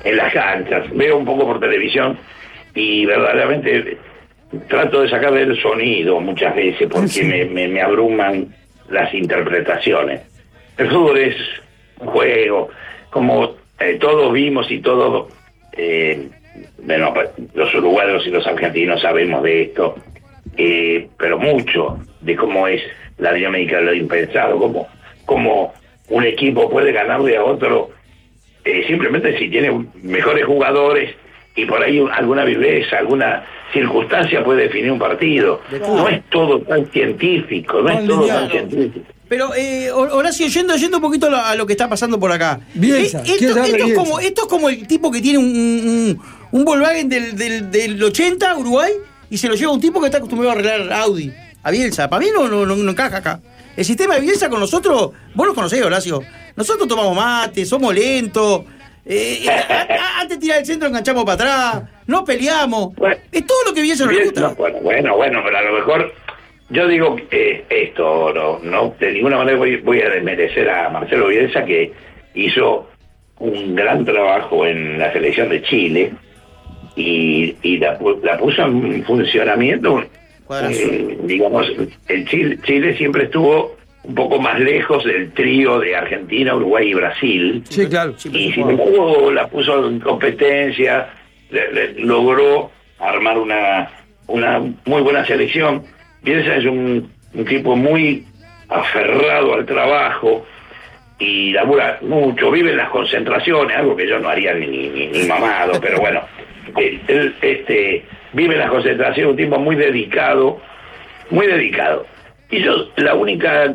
en 0.05 0.17
las 0.17 0.33
canchas. 0.33 0.85
Veo 0.93 1.17
un 1.17 1.25
poco 1.25 1.47
por 1.47 1.61
televisión 1.61 2.19
y 2.75 3.07
verdaderamente 3.07 3.97
trato 4.69 5.03
de 5.03 5.09
sacarle 5.09 5.43
el 5.43 5.61
sonido 5.61 6.21
muchas 6.21 6.55
veces 6.55 6.89
porque 6.91 7.23
me, 7.25 7.45
me- 7.47 7.69
me 7.69 7.83
abruman 7.83 8.55
las 8.89 9.13
interpretaciones. 9.15 10.21
El 10.79 10.89
fútbol 10.89 11.19
es 11.19 11.37
un 12.01 12.09
juego, 12.09 12.69
como 13.11 13.55
eh, 13.81 13.97
todos 14.01 14.33
vimos 14.33 14.71
y 14.71 14.79
todos, 14.81 15.33
eh, 15.77 16.29
bueno, 16.83 17.13
pa- 17.13 17.25
los 17.55 17.75
uruguayos 17.75 18.27
y 18.27 18.31
los 18.31 18.47
argentinos 18.47 19.01
sabemos 19.03 19.43
de 19.43 19.63
esto, 19.63 19.97
eh, 20.57 21.09
pero 21.19 21.39
mucho 21.39 21.99
de 22.21 22.37
cómo 22.37 22.69
es 22.69 22.83
la 23.19 23.33
dinámica 23.33 23.79
de 23.79 23.83
lo 23.85 23.95
impensado, 23.95 24.59
cómo, 24.59 24.87
cómo 25.25 25.75
un 26.09 26.25
equipo 26.25 26.71
puede 26.71 26.93
ganarle 26.93 27.37
a 27.37 27.45
otro 27.45 27.91
eh, 28.67 28.85
simplemente 28.87 29.39
si 29.39 29.49
tiene 29.49 29.87
mejores 30.03 30.45
jugadores 30.45 31.15
y 31.55 31.65
por 31.65 31.83
ahí 31.83 32.05
alguna 32.13 32.45
viveza, 32.45 32.99
alguna 32.99 33.45
circunstancia 33.73 34.45
puede 34.45 34.65
definir 34.65 34.91
un 34.93 34.99
partido. 34.99 35.61
No 35.87 36.09
es 36.09 36.23
todo 36.31 36.61
tan 36.61 36.87
científico, 36.91 37.81
no 37.83 37.89
es 37.91 38.07
todo 38.07 38.27
tan 38.27 38.51
científico. 38.51 39.07
Pero, 39.29 39.55
eh, 39.57 39.91
Hor- 39.93 40.11
Horacio, 40.13 40.47
yendo, 40.47 40.77
yendo 40.77 40.99
un 40.99 41.03
poquito 41.03 41.27
a 41.35 41.55
lo, 41.57 41.67
que 41.67 41.73
está 41.73 41.89
pasando 41.89 42.19
por 42.21 42.31
acá. 42.31 42.61
Bielsa, 42.75 43.19
Eh, 43.21 43.23
esto, 43.25 43.39
¿quién 43.39 43.55
sabe 43.55 43.69
esto 43.71 43.87
es 43.87 43.95
como, 43.95 44.21
esto 44.21 44.43
es 44.43 44.47
como 44.49 44.69
el 44.69 44.87
tipo 44.87 45.11
que 45.11 45.21
tiene 45.21 45.39
un, 45.39 45.47
un, 45.47 46.21
un 46.53 46.65
Volkswagen 46.65 47.09
del, 47.09 47.37
del, 47.37 47.71
del 47.71 48.03
80, 48.05 48.57
Uruguay, 48.57 48.93
y 49.29 49.37
se 49.39 49.49
lo 49.49 49.55
lleva 49.57 49.73
un 49.73 49.81
tipo 49.81 49.99
que 49.99 50.07
está 50.07 50.19
acostumbrado 50.19 50.51
a 50.51 50.55
arreglar 50.55 50.93
Audi. 50.93 51.33
A 51.65 51.73
Bielsa. 51.73 52.09
Para 52.09 52.21
mí 52.25 52.29
no, 52.33 52.47
no, 52.49 52.65
no, 52.65 52.77
no 52.77 52.91
encaja 52.93 53.17
acá. 53.17 53.41
El 53.77 53.85
sistema 53.85 54.15
de 54.15 54.21
Bielsa 54.21 54.49
con 54.49 54.61
nosotros, 54.61 55.11
vos 55.35 55.47
lo 55.47 55.55
conocés, 55.55 55.83
Horacio. 55.83 56.23
Nosotros 56.57 56.89
tomamos 56.89 57.15
mate, 57.15 57.65
somos 57.65 57.95
lentos. 57.95 58.65
eh, 59.05 59.47
antes 60.19 60.37
de 60.39 60.41
tirar 60.41 60.59
el 60.61 60.67
centro 60.67 60.89
enganchamos 60.89 61.25
para 61.25 61.35
atrás. 61.35 61.91
No 62.07 62.25
peleamos. 62.25 62.95
Bueno. 62.97 63.17
es 63.31 63.47
todo 63.47 63.59
lo 63.67 63.75
que 63.75 63.83
Bielsa 63.83 64.05
nos 64.05 64.13
Bien, 64.15 64.25
gusta. 64.25 64.41
no, 64.41 64.55
bueno, 64.55 64.79
bueno, 64.81 65.17
bueno, 65.17 65.41
pero 65.45 65.59
a 65.59 65.63
lo 65.63 65.73
mejor 65.75 66.15
yo 66.71 66.89
digo 66.89 67.17
que 67.17 67.27
eh, 67.31 67.65
esto, 67.69 68.33
no, 68.33 68.59
no 68.61 68.95
de 68.99 69.13
ninguna 69.13 69.37
manera 69.39 69.59
voy, 69.59 69.77
voy 69.77 70.01
a 70.01 70.09
desmerecer 70.11 70.69
a 70.71 70.89
Marcelo 70.91 71.29
Bielsa 71.29 71.65
que 71.65 71.93
hizo 72.35 72.89
un 73.39 73.75
gran 73.75 74.05
trabajo 74.05 74.67
en 74.67 74.99
la 74.99 75.13
selección 75.13 75.49
de 75.51 75.63
Chile 75.63 76.13
y, 76.97 77.55
y 77.63 77.77
la, 77.79 77.99
la 78.23 78.39
puso 78.39 78.63
en 78.63 79.05
funcionamiento. 79.05 80.03
Eh, 80.63 81.19
digamos, 81.25 81.67
el 82.09 82.29
Chile, 82.29 82.59
Chile 82.65 82.97
siempre 82.97 83.25
estuvo 83.25 83.77
un 84.07 84.15
poco 84.15 84.39
más 84.41 84.59
lejos 84.61 85.05
del 85.05 85.33
trío 85.33 85.79
de 85.81 85.97
Argentina, 85.97 86.55
Uruguay 86.55 86.91
y 86.91 86.95
Brasil. 86.95 87.63
Sí, 87.69 87.87
claro. 87.89 88.15
Y 88.33 88.53
sin 88.53 88.71
embargo 88.71 89.31
la 89.33 89.49
puso 89.49 89.89
en 89.89 89.99
competencia, 90.01 91.09
le- 91.51 91.73
le- 91.73 91.93
logró 92.05 92.71
armar 93.01 93.37
una, 93.39 93.91
una 94.29 94.61
muy 94.85 95.03
buena 95.03 95.25
selección. 95.27 95.83
Bielsa 96.23 96.57
es 96.57 96.65
un, 96.67 97.11
un 97.35 97.45
tipo 97.45 97.75
muy 97.77 98.25
aferrado 98.69 99.55
al 99.55 99.67
trabajo 99.67 100.47
y 101.19 101.53
labura 101.53 101.99
mucho, 102.03 102.51
vive 102.51 102.71
en 102.73 102.77
las 102.77 102.91
concentraciones, 102.91 103.77
algo 103.77 103.97
que 103.97 104.07
yo 104.09 104.19
no 104.19 104.29
haría 104.29 104.53
ni, 104.55 104.67
ni, 104.89 105.07
ni 105.09 105.23
mamado, 105.25 105.79
pero 105.81 105.99
bueno, 106.01 106.21
él, 106.77 107.01
él, 107.09 107.35
este, 107.41 108.05
vive 108.33 108.55
en 108.55 108.61
las 108.61 108.71
concentraciones, 108.71 109.31
un 109.31 109.37
tipo 109.37 109.59
muy 109.59 109.77
dedicado, 109.77 110.61
muy 111.31 111.47
dedicado. 111.47 112.07
Y 112.51 112.63
yo, 112.63 112.89
la 112.97 113.15
única, 113.15 113.75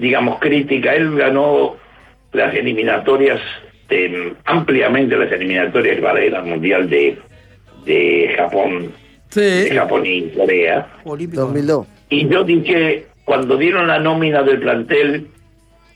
digamos, 0.00 0.38
crítica, 0.40 0.94
él 0.94 1.14
ganó 1.16 1.76
las 2.32 2.54
eliminatorias, 2.54 3.40
de- 3.88 4.34
ampliamente 4.44 5.16
las 5.16 5.30
eliminatorias 5.32 6.00
para 6.00 6.22
el 6.24 6.42
Mundial 6.42 6.88
de, 6.88 7.18
de 7.84 8.34
Japón, 8.36 8.92
de. 9.34 9.70
Japón 9.74 10.02
y 10.06 10.22
Corea. 10.30 10.88
Olímpico. 11.04 11.42
2002. 11.42 11.86
Y 12.08 12.28
yo 12.28 12.42
dije, 12.44 13.06
cuando 13.24 13.56
dieron 13.56 13.86
la 13.86 13.98
nómina 13.98 14.42
del 14.42 14.58
plantel 14.60 15.26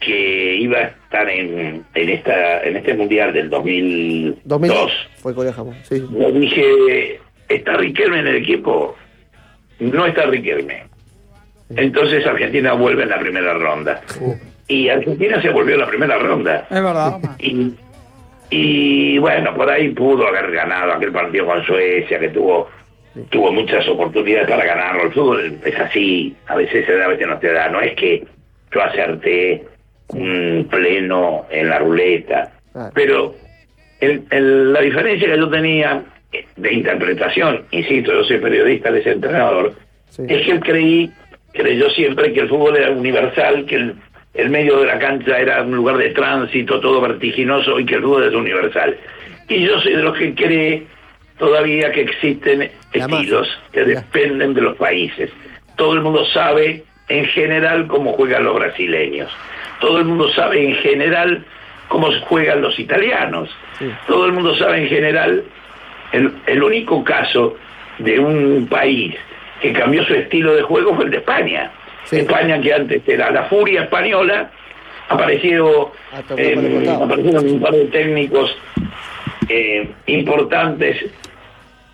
que 0.00 0.56
iba 0.56 0.78
a 0.78 0.82
estar 0.82 1.28
en, 1.30 1.82
en 1.94 2.08
esta 2.10 2.62
en 2.62 2.76
este 2.76 2.94
mundial 2.94 3.32
del 3.32 3.48
2002, 3.48 4.38
2002 4.44 4.92
fue 5.16 5.34
Corea-Japón. 5.34 5.74
Sí. 5.82 5.96
sí. 5.98 6.06
yo 6.18 6.30
dije, 6.30 7.20
¿está 7.48 7.76
Riquelme 7.76 8.20
en 8.20 8.26
el 8.26 8.36
equipo? 8.36 8.94
No 9.80 10.04
está 10.06 10.26
Riquelme. 10.26 10.84
Entonces 11.76 12.26
Argentina 12.26 12.72
vuelve 12.74 13.02
en 13.04 13.10
la 13.10 13.18
primera 13.18 13.54
ronda. 13.54 14.00
Y 14.68 14.88
Argentina 14.88 15.40
se 15.42 15.50
volvió 15.50 15.74
en 15.74 15.80
la 15.80 15.86
primera 15.88 16.18
ronda. 16.18 16.66
Es 16.70 16.82
verdad. 16.82 17.18
Y, 17.38 17.72
y 18.50 19.18
bueno, 19.18 19.54
por 19.54 19.68
ahí 19.70 19.88
pudo 19.90 20.26
haber 20.28 20.50
ganado 20.52 20.92
aquel 20.92 21.12
partido 21.12 21.46
con 21.46 21.64
Suecia, 21.64 22.18
que 22.18 22.28
tuvo 22.28 22.68
tuvo 23.30 23.52
muchas 23.52 23.86
oportunidades 23.88 24.48
para 24.48 24.64
ganarlo. 24.64 25.04
El 25.04 25.12
fútbol 25.12 25.58
es 25.64 25.78
así, 25.78 26.34
a 26.48 26.56
veces 26.56 26.84
se 26.84 26.96
da, 26.96 27.04
a 27.04 27.08
veces 27.08 27.28
no 27.28 27.38
te 27.38 27.52
da. 27.52 27.68
No 27.68 27.80
es 27.80 27.94
que 27.94 28.24
yo 28.72 28.82
acerté 28.82 29.64
un 30.08 30.66
pleno 30.68 31.46
en 31.50 31.68
la 31.68 31.78
ruleta, 31.78 32.52
pero 32.92 33.34
el- 34.00 34.24
el- 34.30 34.72
la 34.72 34.80
diferencia 34.80 35.28
que 35.28 35.38
yo 35.38 35.48
tenía 35.48 36.02
de 36.56 36.72
interpretación, 36.72 37.62
insisto, 37.70 38.12
yo 38.12 38.24
soy 38.24 38.38
periodista, 38.38 38.88
él 38.88 38.96
es 38.96 39.06
entrenador, 39.06 39.74
Sí. 40.10 40.22
es 40.28 40.44
que 40.44 40.50
él 40.52 40.60
creí, 40.60 41.12
creyó 41.54 41.88
siempre 41.90 42.32
que 42.32 42.40
el 42.40 42.48
fútbol 42.48 42.76
era 42.76 42.90
universal, 42.90 43.64
que 43.64 43.76
el, 43.76 43.94
el 44.34 44.50
medio 44.50 44.80
de 44.80 44.86
la 44.86 44.98
cancha 44.98 45.38
era 45.38 45.62
un 45.62 45.76
lugar 45.76 45.96
de 45.96 46.10
tránsito, 46.10 46.80
todo 46.80 47.00
vertiginoso, 47.00 47.78
y 47.78 47.86
que 47.86 47.94
el 47.94 48.02
fútbol 48.02 48.24
es 48.24 48.34
universal. 48.34 48.96
Y 49.48 49.64
yo 49.64 49.80
soy 49.80 49.94
de 49.94 50.02
los 50.02 50.16
que 50.18 50.34
cree 50.34 50.86
todavía 51.38 51.92
que 51.92 52.02
existen 52.02 52.70
estilos 52.92 53.48
que 53.72 53.84
dependen 53.84 54.54
de 54.54 54.62
los 54.62 54.76
países. 54.76 55.30
Todo 55.76 55.94
el 55.94 56.00
mundo 56.02 56.24
sabe 56.26 56.84
en 57.08 57.26
general 57.26 57.86
cómo 57.86 58.12
juegan 58.12 58.44
los 58.44 58.54
brasileños. 58.54 59.30
Todo 59.80 59.98
el 59.98 60.04
mundo 60.04 60.28
sabe 60.30 60.64
en 60.64 60.74
general 60.76 61.44
cómo 61.88 62.10
juegan 62.22 62.62
los 62.62 62.78
italianos. 62.78 63.50
Todo 64.06 64.26
el 64.26 64.32
mundo 64.32 64.56
sabe 64.56 64.82
en 64.82 64.88
general 64.88 65.44
el, 66.12 66.32
el 66.46 66.62
único 66.62 67.04
caso 67.04 67.56
de 67.98 68.18
un 68.18 68.66
país 68.68 69.14
que 69.64 69.72
cambió 69.72 70.04
su 70.04 70.12
estilo 70.14 70.54
de 70.54 70.62
juego 70.62 70.94
fue 70.94 71.06
el 71.06 71.10
de 71.10 71.16
España. 71.18 71.72
Sí. 72.04 72.16
España 72.18 72.60
que 72.60 72.74
antes 72.74 73.00
era 73.08 73.30
la 73.30 73.44
furia 73.44 73.84
española, 73.84 74.50
apareció, 75.08 75.90
Ah, 76.12 76.20
eh, 76.36 76.54
costado. 76.54 77.04
aparecieron 77.04 77.48
un 77.48 77.60
par 77.60 77.72
de 77.72 77.84
técnicos 77.86 78.54
eh, 79.48 79.88
importantes, 80.06 81.02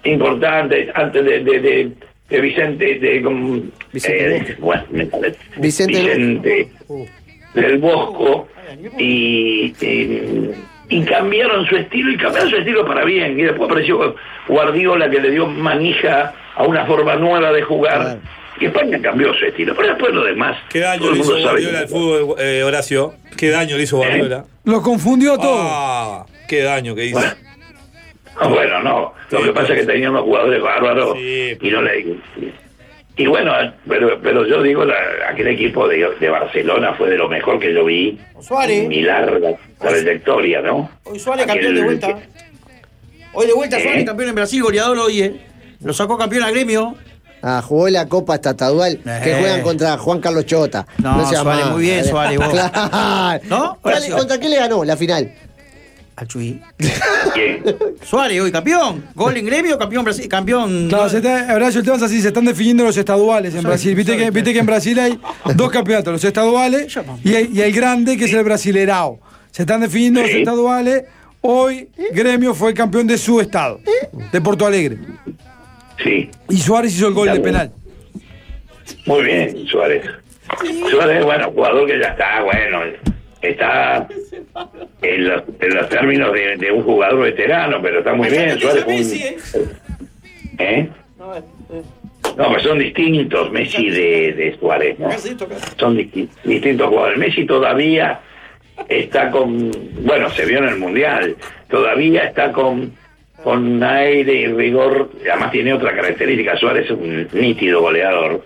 importantes, 0.02 0.88
antes 0.94 1.24
de, 1.24 1.44
de, 1.44 1.60
de- 1.60 1.90
de 2.28 2.40
Vicente, 2.40 2.98
de, 3.00 3.18
Vicente 3.92 4.52
eh, 4.52 4.56
bueno, 4.60 4.84
Vicente 5.56 5.98
del 6.00 6.38
Vicente 6.38 6.68
del 7.54 7.78
Bosco 7.78 8.48
y, 8.98 9.74
y, 9.80 10.52
y 10.90 11.02
cambiaron 11.04 11.64
su 11.66 11.76
estilo 11.76 12.10
y 12.12 12.16
cambiaron 12.18 12.50
su 12.50 12.56
estilo 12.56 12.84
para 12.84 13.04
bien 13.04 13.38
y 13.38 13.42
después 13.44 13.70
apareció 13.70 14.14
Guardiola 14.48 15.08
que 15.08 15.20
le 15.20 15.30
dio 15.30 15.46
manija 15.46 16.34
a 16.54 16.64
una 16.64 16.84
forma 16.84 17.16
nueva 17.16 17.50
de 17.52 17.62
jugar 17.62 17.98
Claro. 18.00 18.20
y 18.60 18.66
España 18.66 18.98
cambió 19.00 19.32
su 19.34 19.46
estilo 19.46 19.74
pero 19.74 19.88
después 19.88 20.12
lo 20.12 20.24
demás 20.24 20.58
¿Qué 20.68 20.80
daño 20.80 21.12
le 21.12 21.20
hizo 21.20 21.38
Guardiola 21.40 21.78
al 21.78 21.88
fútbol, 21.88 22.34
eh, 22.38 22.62
Horacio? 22.62 23.14
¿Qué 23.36 23.48
daño 23.50 23.76
le 23.78 23.84
hizo 23.84 23.96
Guardiola? 23.96 24.44
Lo 24.64 24.82
confundió 24.82 25.38
todo. 25.38 25.56
Ah, 25.62 26.26
qué 26.46 26.62
daño 26.62 26.94
que 26.94 27.06
hizo. 27.06 27.18
Bueno. 27.18 27.32
Ah, 28.42 28.48
Bueno, 28.48 28.82
no. 28.82 29.12
Lo 29.30 29.38
Sí, 29.38 29.44
que 29.44 29.52
pasa 29.52 29.74
es 29.74 29.80
que 29.80 29.86
tenía 29.86 30.08
unos 30.10 30.22
jugadores 30.22 30.62
bárbaros 30.62 31.12
Sí. 31.18 31.58
y 31.60 31.70
no 31.70 31.82
le. 31.82 32.16
Y 33.20 33.26
bueno, 33.26 33.52
pero 33.86 34.18
pero 34.22 34.46
yo 34.46 34.62
digo, 34.62 34.82
la- 34.84 34.94
aquel 35.30 35.48
equipo 35.48 35.86
de, 35.86 36.08
de 36.18 36.28
Barcelona 36.30 36.94
fue 36.94 37.10
de 37.10 37.18
lo 37.18 37.28
mejor 37.28 37.58
que 37.60 37.74
yo 37.74 37.84
vi 37.84 38.18
Suárez. 38.40 38.78
en 38.84 38.88
mi 38.88 39.02
larga 39.02 39.50
trayectoria, 39.78 40.62
¿no? 40.62 40.90
Hoy 41.04 41.18
Suárez 41.18 41.44
Aquel- 41.46 41.54
campeón 41.54 41.74
de 41.74 41.82
vuelta. 41.82 42.18
Hoy 43.34 43.46
de 43.46 43.52
vuelta 43.52 43.78
¿Eh? 43.78 43.82
Suárez 43.82 44.04
campeón 44.06 44.28
en 44.30 44.34
Brasil, 44.36 44.62
goleador 44.62 44.98
hoy, 44.98 45.20
¿eh? 45.22 45.40
Lo 45.84 45.92
sacó 45.92 46.16
campeón 46.16 46.44
a 46.44 46.50
gremio. 46.50 46.94
Ah, 47.42 47.62
jugó 47.62 47.88
la 47.90 48.06
Copa 48.08 48.34
Estadual 48.36 48.98
que 49.22 49.30
Eh. 49.32 49.36
juegan 49.38 49.62
contra 49.62 49.98
Juan 49.98 50.20
Carlos 50.20 50.46
Chota. 50.46 50.86
No, 51.02 51.26
seas 51.28 51.42
Suárez, 51.42 51.66
muy 51.66 51.82
bien, 51.82 52.04
Suárez, 52.06 52.38
vos. 52.38 52.48
¿No? 53.48 53.78
¿Cuál- 53.82 53.94
Horacio. 53.96 54.16
¿Contra 54.16 54.38
quién 54.38 54.50
le 54.52 54.56
ganó 54.58 54.82
la 54.84 54.96
final? 54.96 55.30
Al 56.20 56.28
Chuy. 56.28 56.60
¿Quién? 57.32 57.64
Suárez 58.02 58.42
hoy 58.42 58.52
campeón. 58.52 59.06
Gol 59.14 59.38
en 59.38 59.46
gremio, 59.46 59.78
campeón 59.78 60.04
Brasil, 60.04 60.28
campeón. 60.28 60.88
Claro, 60.88 61.08
se 61.08 61.16
está, 61.16 61.54
Horacio, 61.54 61.80
el 61.80 61.84
tema 61.86 61.96
es 61.96 62.02
así, 62.02 62.20
se 62.20 62.28
están 62.28 62.44
definiendo 62.44 62.84
los 62.84 62.94
estaduales 62.94 63.54
en 63.54 63.62
Brasil. 63.62 63.94
Viste 63.94 64.18
que, 64.18 64.30
viste 64.30 64.52
que 64.52 64.58
en 64.58 64.66
Brasil 64.66 64.98
hay 64.98 65.18
dos 65.54 65.70
campeonatos, 65.70 66.12
los 66.12 66.24
estaduales 66.24 66.94
y 67.24 67.34
el, 67.34 67.56
y 67.56 67.62
el 67.62 67.72
grande, 67.72 68.18
que 68.18 68.26
es 68.26 68.34
el 68.34 68.44
brasilerao. 68.44 69.18
Se 69.50 69.62
están 69.62 69.80
definiendo 69.80 70.20
los 70.20 70.30
estaduales. 70.30 71.04
Hoy 71.40 71.88
Gremio 72.12 72.52
fue 72.52 72.74
campeón 72.74 73.06
de 73.06 73.16
su 73.16 73.40
estado, 73.40 73.80
de 74.30 74.40
Porto 74.42 74.66
Alegre. 74.66 74.98
Sí. 76.04 76.30
Y 76.50 76.58
Suárez 76.58 76.94
hizo 76.94 77.08
el 77.08 77.14
gol 77.14 77.32
de 77.32 77.40
penal. 77.40 77.72
Muy 79.06 79.22
bien, 79.22 79.66
Suárez. 79.66 80.04
Suárez, 80.90 81.24
bueno, 81.24 81.50
jugador 81.50 81.86
que 81.86 81.98
ya 81.98 82.08
está, 82.08 82.42
bueno, 82.42 82.80
está 83.42 84.06
en 85.02 85.28
los, 85.28 85.42
en 85.60 85.74
los 85.74 85.88
términos 85.88 86.32
de, 86.32 86.56
de 86.56 86.72
un 86.72 86.82
jugador 86.82 87.20
veterano, 87.22 87.78
pero 87.82 87.98
está 87.98 88.14
muy 88.14 88.28
bien. 88.28 88.58
Suárez 88.58 88.84
fue 88.84 88.94
un- 88.94 89.00
¿Eh? 90.58 90.88
No, 92.36 92.48
pero 92.48 92.60
son 92.60 92.78
distintos 92.78 93.50
Messi 93.50 93.90
de, 93.90 94.32
de 94.34 94.56
Suárez, 94.58 94.98
¿no? 94.98 95.08
Son 95.78 95.96
disti- 95.96 96.28
distintos 96.44 96.88
jugadores. 96.88 97.18
Messi 97.18 97.44
todavía 97.44 98.20
está 98.88 99.30
con, 99.30 99.70
bueno, 100.04 100.30
se 100.30 100.46
vio 100.46 100.58
en 100.58 100.68
el 100.68 100.76
Mundial, 100.76 101.36
todavía 101.68 102.24
está 102.24 102.52
con, 102.52 102.92
con 103.42 103.82
aire 103.82 104.32
y 104.34 104.46
rigor, 104.46 105.10
además 105.30 105.50
tiene 105.50 105.72
otra 105.72 105.94
característica, 105.94 106.56
Suárez 106.56 106.84
es 106.86 106.90
un 106.92 107.28
nítido 107.32 107.80
goleador. 107.80 108.44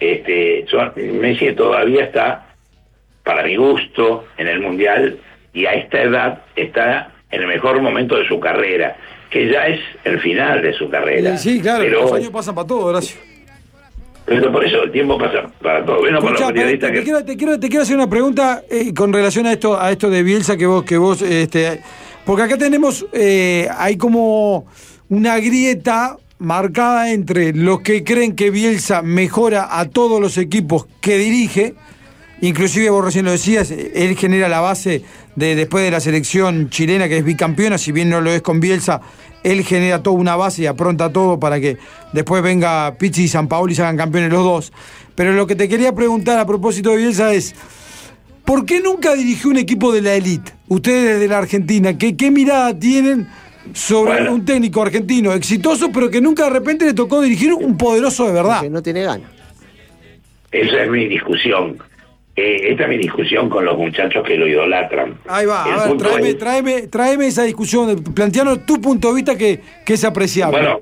Este, 0.00 0.64
Suárez- 0.66 0.96
Messi 1.12 1.52
todavía 1.52 2.04
está, 2.04 2.53
para 3.24 3.42
mi 3.42 3.56
gusto, 3.56 4.26
en 4.36 4.46
el 4.48 4.60
Mundial 4.60 5.18
y 5.52 5.66
a 5.66 5.72
esta 5.74 6.02
edad 6.02 6.42
está 6.54 7.10
en 7.30 7.40
el 7.40 7.48
mejor 7.48 7.80
momento 7.80 8.16
de 8.16 8.28
su 8.28 8.38
carrera, 8.38 8.96
que 9.30 9.50
ya 9.50 9.66
es 9.66 9.80
el 10.04 10.20
final 10.20 10.62
de 10.62 10.72
su 10.74 10.88
carrera. 10.88 11.36
Sí, 11.38 11.60
claro, 11.60 11.82
Pero- 11.82 12.02
los 12.02 12.12
años 12.12 12.30
pasan 12.30 12.54
para 12.54 12.66
todo, 12.66 12.86
Horacio. 12.86 13.16
pero 14.26 14.52
por 14.52 14.64
eso 14.64 14.82
el 14.84 14.92
tiempo 14.92 15.18
pasa 15.18 15.50
para 15.60 15.84
todo. 15.84 15.98
Bueno, 16.00 16.20
para 16.20 16.32
los 16.32 16.40
te, 16.52 16.78
que... 16.78 17.02
quiero, 17.02 17.24
te, 17.24 17.36
quiero, 17.36 17.58
te 17.60 17.68
quiero 17.68 17.82
hacer 17.82 17.96
una 17.96 18.08
pregunta 18.08 18.62
eh, 18.70 18.92
con 18.94 19.12
relación 19.12 19.46
a 19.46 19.52
esto, 19.52 19.80
a 19.80 19.90
esto 19.90 20.10
de 20.10 20.22
Bielsa 20.22 20.56
que 20.56 20.66
vos, 20.66 20.84
que 20.84 20.96
vos, 20.96 21.22
este, 21.22 21.80
porque 22.24 22.42
acá 22.42 22.56
tenemos, 22.58 23.06
eh, 23.12 23.68
hay 23.76 23.96
como 23.96 24.66
una 25.08 25.38
grieta 25.38 26.16
marcada 26.38 27.12
entre 27.12 27.52
los 27.54 27.80
que 27.80 28.04
creen 28.04 28.34
que 28.36 28.50
Bielsa 28.50 29.02
mejora 29.02 29.78
a 29.78 29.88
todos 29.88 30.20
los 30.20 30.36
equipos 30.38 30.86
que 31.00 31.16
dirige, 31.16 31.74
inclusive 32.40 32.90
vos 32.90 33.04
recién 33.04 33.24
lo 33.24 33.30
decías, 33.30 33.70
él 33.70 34.16
genera 34.16 34.48
la 34.48 34.60
base 34.60 35.02
de 35.36 35.54
después 35.54 35.84
de 35.84 35.90
la 35.90 36.00
selección 36.00 36.70
chilena 36.70 37.08
que 37.08 37.18
es 37.18 37.24
bicampeona, 37.24 37.78
si 37.78 37.92
bien 37.92 38.08
no 38.10 38.20
lo 38.20 38.30
es 38.30 38.42
con 38.42 38.60
Bielsa, 38.60 39.00
él 39.42 39.62
genera 39.64 40.02
toda 40.02 40.16
una 40.16 40.36
base 40.36 40.62
y 40.62 40.66
apronta 40.66 41.12
todo 41.12 41.38
para 41.38 41.60
que 41.60 41.76
después 42.12 42.42
venga 42.42 42.94
Pizzi 42.98 43.24
y 43.24 43.28
San 43.28 43.48
Paolo 43.48 43.72
y 43.72 43.74
se 43.74 43.82
hagan 43.82 43.96
campeones 43.96 44.30
los 44.30 44.42
dos. 44.42 44.72
Pero 45.14 45.32
lo 45.32 45.46
que 45.46 45.54
te 45.54 45.68
quería 45.68 45.94
preguntar 45.94 46.38
a 46.38 46.46
propósito 46.46 46.90
de 46.90 46.96
Bielsa 46.96 47.32
es, 47.34 47.54
¿por 48.44 48.64
qué 48.64 48.80
nunca 48.80 49.14
dirigió 49.14 49.50
un 49.50 49.58
equipo 49.58 49.92
de 49.92 50.00
la 50.02 50.14
élite? 50.14 50.52
Ustedes 50.68 51.14
desde 51.14 51.28
la 51.28 51.38
Argentina, 51.38 51.96
¿qué, 51.98 52.16
qué 52.16 52.30
mirada 52.30 52.78
tienen 52.78 53.28
sobre 53.74 54.12
Bueno. 54.12 54.34
un 54.34 54.44
técnico 54.44 54.82
argentino 54.82 55.32
exitoso, 55.32 55.90
pero 55.92 56.10
que 56.10 56.20
nunca 56.20 56.44
de 56.44 56.50
repente 56.50 56.84
le 56.86 56.94
tocó 56.94 57.20
dirigir 57.20 57.52
un 57.52 57.76
poderoso 57.76 58.26
de 58.26 58.32
verdad? 58.32 58.62
Que 58.62 58.70
no 58.70 58.82
tiene 58.82 59.02
ganas. 59.02 59.30
Esa 60.52 60.84
es 60.84 60.90
mi 60.90 61.06
discusión. 61.06 61.78
Eh, 62.36 62.70
esta 62.70 62.82
es 62.84 62.88
mi 62.88 62.98
discusión 62.98 63.48
con 63.48 63.64
los 63.64 63.76
muchachos 63.78 64.24
que 64.26 64.36
lo 64.36 64.46
idolatran. 64.48 65.18
Ahí 65.28 65.46
va, 65.46 65.64
El 65.68 65.72
a 65.74 65.86
ver, 65.86 65.96
tráeme, 65.98 66.28
es- 66.30 66.38
tráeme, 66.38 66.82
tráeme 66.88 67.26
esa 67.28 67.44
discusión, 67.44 68.02
planteanos 68.14 68.66
tu 68.66 68.80
punto 68.80 69.08
de 69.08 69.14
vista 69.14 69.38
que, 69.38 69.60
que 69.86 69.94
es 69.94 70.04
apreciable. 70.04 70.58
Bueno, 70.58 70.80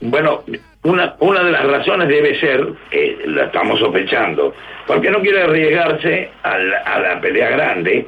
bueno, 0.00 0.42
una, 0.82 1.14
una 1.20 1.44
de 1.44 1.52
las 1.52 1.64
razones 1.64 2.08
debe 2.08 2.38
ser, 2.40 2.66
eh, 2.90 3.18
la 3.26 3.44
estamos 3.44 3.78
sospechando, 3.78 4.52
porque 4.86 5.10
no 5.10 5.20
quiere 5.20 5.42
arriesgarse 5.42 6.30
a 6.42 6.58
la, 6.58 6.78
a 6.78 6.98
la 7.00 7.20
pelea 7.20 7.50
grande 7.50 8.06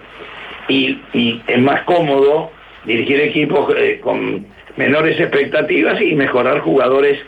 y, 0.68 0.98
y 1.12 1.40
es 1.46 1.58
más 1.60 1.82
cómodo 1.84 2.50
dirigir 2.84 3.20
equipos 3.20 3.72
eh, 3.78 4.00
con 4.02 4.44
menores 4.76 5.18
expectativas 5.20 6.00
y 6.02 6.14
mejorar 6.16 6.58
jugadores 6.60 7.18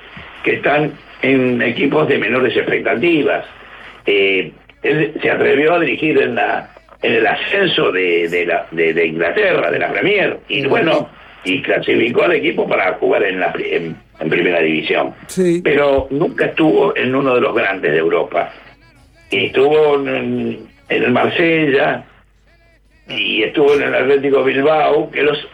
que 0.43 0.55
están 0.55 0.93
en 1.23 1.63
equipos 1.63 2.09
de 2.09 2.19
menores 2.19 2.57
expectativas. 2.57 3.45
Eh, 4.05 4.53
él 4.83 5.15
se 5.21 5.31
atrevió 5.31 5.75
a 5.75 5.81
dirigir 5.81 6.21
en 6.21 6.35
la 6.35 6.71
en 7.01 7.15
el 7.15 7.27
ascenso 7.27 7.93
de, 7.93 8.29
de, 8.29 8.45
la, 8.47 8.67
de, 8.73 8.93
de 8.93 9.07
Inglaterra, 9.07 9.71
de 9.71 9.79
la 9.79 9.93
Premier, 9.93 10.39
y 10.49 10.67
bueno, 10.67 11.09
y 11.45 11.63
clasificó 11.63 12.25
al 12.25 12.33
equipo 12.33 12.69
para 12.69 12.95
jugar 12.95 13.23
en 13.23 13.39
la 13.39 13.55
en, 13.57 13.97
en 14.19 14.29
primera 14.29 14.59
división. 14.61 15.15
Sí. 15.29 15.61
Pero 15.63 16.09
nunca 16.11 16.47
estuvo 16.47 16.97
en 16.97 17.15
uno 17.15 17.37
de 17.37 17.41
los 17.41 17.55
grandes 17.55 17.93
de 17.93 17.99
Europa. 17.99 18.53
Y 19.31 19.47
estuvo 19.47 19.95
en, 19.95 20.59
en 20.89 21.03
el 21.03 21.13
Marsella 21.13 22.03
y 23.09 23.43
estuvo 23.43 23.75
en 23.75 23.83
el 23.83 23.95
Atlético 23.95 24.43
Bilbao, 24.43 25.11
que 25.11 25.23
los 25.23 25.47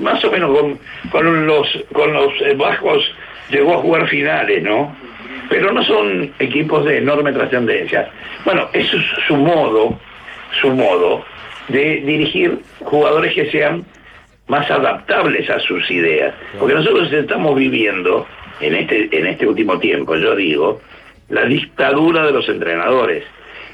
más 0.00 0.24
o 0.24 0.30
menos 0.30 0.56
con, 0.56 0.78
con 1.10 1.46
los 1.46 1.66
con 1.92 2.12
los 2.12 2.32
eh, 2.42 2.54
bajos 2.54 3.02
llegó 3.50 3.74
a 3.74 3.78
jugar 3.78 4.08
finales, 4.08 4.62
¿no? 4.62 4.96
Pero 5.48 5.72
no 5.72 5.82
son 5.84 6.32
equipos 6.38 6.84
de 6.84 6.98
enorme 6.98 7.32
trascendencia. 7.32 8.10
Bueno, 8.44 8.68
eso 8.72 8.96
es 8.96 9.04
su 9.26 9.36
modo, 9.36 9.98
su 10.60 10.70
modo 10.70 11.24
de 11.68 12.02
dirigir 12.02 12.58
jugadores 12.80 13.34
que 13.34 13.50
sean 13.50 13.84
más 14.46 14.70
adaptables 14.70 15.48
a 15.50 15.58
sus 15.60 15.90
ideas. 15.90 16.34
Porque 16.58 16.74
nosotros 16.74 17.12
estamos 17.12 17.56
viviendo 17.56 18.26
en 18.60 18.74
este, 18.74 19.08
en 19.16 19.26
este 19.26 19.46
último 19.46 19.78
tiempo, 19.78 20.16
yo 20.16 20.34
digo, 20.36 20.80
la 21.28 21.44
dictadura 21.44 22.26
de 22.26 22.32
los 22.32 22.48
entrenadores. 22.48 23.24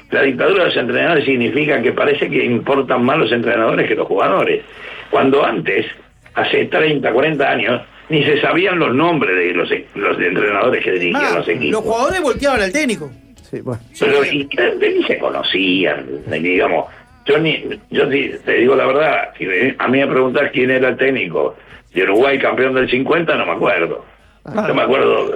La 0.09 0.23
dictadura 0.23 0.63
de 0.63 0.69
los 0.69 0.77
entrenadores 0.77 1.25
significa 1.25 1.81
que 1.81 1.93
parece 1.93 2.29
que 2.29 2.43
importan 2.43 3.03
más 3.03 3.17
los 3.17 3.31
entrenadores 3.31 3.87
que 3.87 3.95
los 3.95 4.07
jugadores. 4.07 4.63
Cuando 5.09 5.45
antes, 5.45 5.85
hace 6.33 6.65
30, 6.65 7.11
40 7.11 7.49
años, 7.49 7.81
ni 8.11 8.23
se 8.25 8.39
sabían 8.41 8.77
los 8.77 8.93
nombres 8.93 9.35
de 9.35 9.53
los, 9.53 9.69
los 9.95 10.19
entrenadores 10.19 10.83
que 10.83 10.91
dirigían 10.91 11.35
los 11.35 11.47
equipos. 11.47 11.71
los 11.71 11.81
jugadores 11.81 12.21
volteaban 12.21 12.61
al 12.61 12.71
técnico. 12.71 13.09
Sí, 13.49 13.61
bueno. 13.61 13.81
Pero 13.99 14.23
y, 14.25 14.47
ni 14.79 15.03
se 15.03 15.17
conocían, 15.17 16.05
digamos. 16.27 16.85
Yo 17.25 17.37
ni, 17.37 17.63
yo 17.89 18.07
te, 18.09 18.39
te 18.45 18.53
digo 18.53 18.75
la 18.75 18.85
verdad, 18.87 19.29
si 19.37 19.45
me- 19.45 19.75
a 19.77 19.87
mí 19.87 19.99
me 19.99 20.07
preguntas 20.07 20.49
quién 20.51 20.71
era 20.71 20.89
el 20.89 20.97
técnico 20.97 21.55
de 21.93 22.03
Uruguay 22.03 22.37
campeón 22.39 22.73
del 22.75 22.89
50, 22.89 23.35
no 23.35 23.45
me 23.45 23.51
acuerdo. 23.53 24.05
No 24.45 24.73
me 24.73 24.81
acuerdo, 24.81 25.35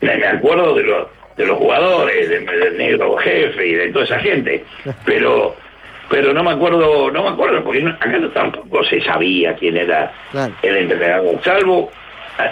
me 0.00 0.16
me 0.16 0.26
acuerdo 0.26 0.74
de 0.74 0.82
los 0.82 1.06
de 1.36 1.46
los 1.46 1.56
jugadores, 1.58 2.28
de- 2.28 2.40
del 2.40 2.76
negro 2.76 3.16
jefe 3.18 3.66
y 3.66 3.72
de 3.74 3.88
toda 3.92 4.04
esa 4.04 4.18
gente, 4.18 4.64
pero 5.06 5.54
pero 6.10 6.34
no 6.34 6.42
me 6.42 6.50
acuerdo, 6.50 7.10
no 7.10 7.22
me 7.22 7.28
acuerdo 7.30 7.62
porque 7.64 7.86
acá 7.86 8.18
tampoco 8.34 8.84
se 8.84 9.00
sabía 9.02 9.54
quién 9.54 9.76
era 9.76 10.12
Claro. 10.32 10.52
el 10.62 10.76
entrenador, 10.76 11.40
salvo 11.44 11.90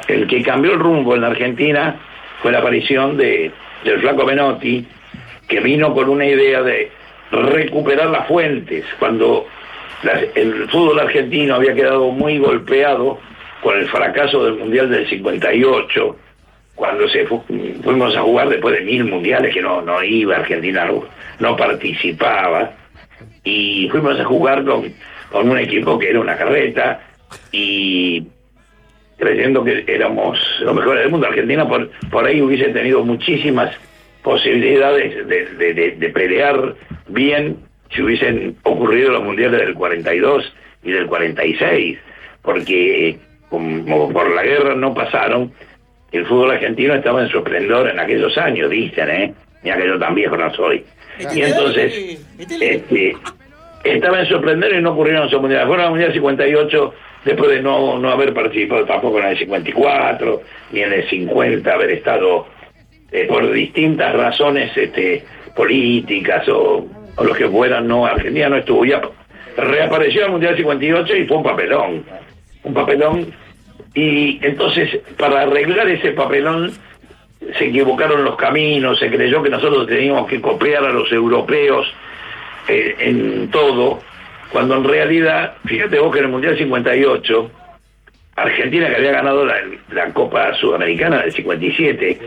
el 0.07 0.27
que 0.27 0.42
cambió 0.42 0.73
el 0.75 0.79
rumbo 0.79 1.14
en 1.14 1.23
la 1.23 1.27
Argentina 1.29 1.97
fue 2.40 2.53
la 2.53 2.59
aparición 2.61 3.16
de 3.16 3.51
del 3.85 4.01
flaco 4.01 4.25
Menotti, 4.25 4.87
que 5.49 5.61
vino 5.61 5.94
con 5.94 6.09
una 6.09 6.27
idea 6.27 6.62
de 6.62 6.90
recuperar 7.31 8.11
las 8.11 8.27
fuentes 8.27 8.85
cuando 8.99 9.47
la- 10.03 10.21
el 10.35 10.68
fútbol 10.68 10.99
argentino 11.01 11.55
había 11.55 11.75
quedado 11.75 12.11
muy 12.11 12.38
golpeado 12.38 13.18
con 13.62 13.77
el 13.79 13.88
fracaso 13.88 14.44
del 14.44 14.55
Mundial 14.55 14.90
del 14.90 15.09
58, 15.09 16.16
cuando 16.75 17.09
se 17.09 17.25
fu- 17.27 17.44
fuimos 17.85 18.16
a 18.16 18.21
jugar 18.21 18.49
después 18.49 18.75
de 18.79 18.85
mil 18.85 19.05
mundiales 19.05 19.53
que 19.55 19.61
no, 19.62 19.81
no 19.83 20.03
iba, 20.03 20.37
Argentina 20.37 20.85
no, 20.85 21.05
no 21.40 21.57
participaba, 21.57 22.71
y 23.44 23.88
fuimos 23.90 24.18
a 24.18 24.24
jugar 24.24 24.64
con, 24.64 24.92
con 25.31 25.48
un 25.51 25.59
equipo 25.59 25.98
que 25.98 26.11
era 26.11 26.20
una 26.20 26.37
carreta, 26.37 27.01
y 27.53 28.27
creyendo 29.18 29.64
que 29.64 29.85
éramos 29.87 30.38
los 30.61 30.74
mejores 30.74 31.03
del 31.03 31.11
mundo. 31.11 31.27
Argentina 31.27 31.68
por, 31.68 31.90
por 32.11 32.24
ahí 32.24 32.40
hubiese 32.40 32.68
tenido 32.70 33.05
muchísimas 33.05 33.74
posibilidades 34.22 35.27
de, 35.27 35.74
de- 35.98 36.09
pelear 36.11 36.74
bien 37.09 37.57
si 37.90 38.03
hubiesen 38.03 38.57
ocurrido 38.64 39.11
los 39.12 39.24
mundiales 39.24 39.61
del 39.61 39.74
42 39.74 40.53
y 40.85 40.90
del 40.92 41.07
46, 41.07 41.98
porque 42.42 43.18
como 43.48 44.12
por 44.12 44.35
la 44.35 44.42
guerra 44.42 44.74
no 44.74 44.92
pasaron, 44.94 45.53
el 46.12 46.27
fútbol 46.27 46.51
argentino 46.53 46.94
estaba 46.94 47.22
en 47.22 47.29
su 47.29 47.38
esplendor 47.38 47.88
en 47.88 47.98
aquellos 47.98 48.37
años, 48.38 48.70
dicen, 48.70 49.09
¿eh? 49.11 49.35
Mira 49.62 49.77
que 49.79 49.87
yo 49.87 49.98
tan 49.98 50.14
viejo 50.14 50.37
no 50.37 50.53
soy. 50.55 50.85
Y 51.35 51.42
entonces, 51.42 52.20
este, 52.38 53.16
estaba 53.85 54.20
en 54.20 54.26
su 54.26 54.37
esplendor 54.37 54.74
y 54.74 54.83
no 54.83 54.92
ocurrieron 54.92 55.28
esos 55.28 55.40
mundiales. 55.40 55.66
Fueron 55.66 55.85
al 55.85 55.90
mundial 55.90 56.12
58 56.12 56.94
después 57.24 57.50
de 57.50 57.62
no, 57.62 57.98
no 57.98 58.11
haber 58.11 58.33
participado 58.33 58.85
tampoco 58.85 59.18
en 59.18 59.26
el 59.26 59.38
54, 59.38 60.42
ni 60.72 60.81
en 60.81 60.92
el 60.92 61.09
50, 61.09 61.72
haber 61.72 61.90
estado 61.90 62.46
eh, 63.11 63.26
por 63.26 63.50
distintas 63.52 64.14
razones 64.14 64.76
este, 64.76 65.24
políticas 65.57 66.48
o, 66.48 66.87
o 67.16 67.24
lo 67.24 67.35
que 67.35 67.48
fueran, 67.48 67.88
no, 67.88 68.07
Argentina 68.07 68.48
no 68.48 68.57
estuvo. 68.57 68.85
Ya 68.85 69.00
reapareció 69.57 70.26
el 70.26 70.33
Mundial 70.33 70.57
58 70.57 71.16
y 71.16 71.26
fue 71.26 71.37
un 71.38 71.42
papelón, 71.42 72.04
un 72.62 72.74
papelón. 72.74 73.35
Y 73.94 74.38
entonces, 74.46 75.00
para 75.18 75.42
arreglar 75.42 75.88
ese 75.88 76.12
papelón, 76.12 76.72
se 77.56 77.66
equivocaron 77.66 78.24
los 78.24 78.37
caminos, 78.37 78.98
se 78.98 79.11
creyó 79.11 79.42
que 79.42 79.50
nosotros 79.50 79.87
teníamos 79.87 80.28
que 80.28 80.40
copiar 80.40 80.84
a 80.84 80.90
los 80.90 81.11
europeos 81.12 81.87
eh, 82.68 82.94
en 82.98 83.50
todo, 83.50 84.00
cuando 84.52 84.76
en 84.76 84.84
realidad, 84.84 85.54
fíjate 85.64 85.98
vos 85.98 86.12
que 86.12 86.18
en 86.18 86.26
el 86.26 86.30
Mundial 86.30 86.58
58, 86.58 87.50
Argentina 88.37 88.88
que 88.88 88.96
había 88.96 89.12
ganado 89.12 89.44
la, 89.44 89.56
la 89.90 90.12
Copa 90.12 90.54
Sudamericana 90.54 91.22
del 91.22 91.32
57, 91.32 92.18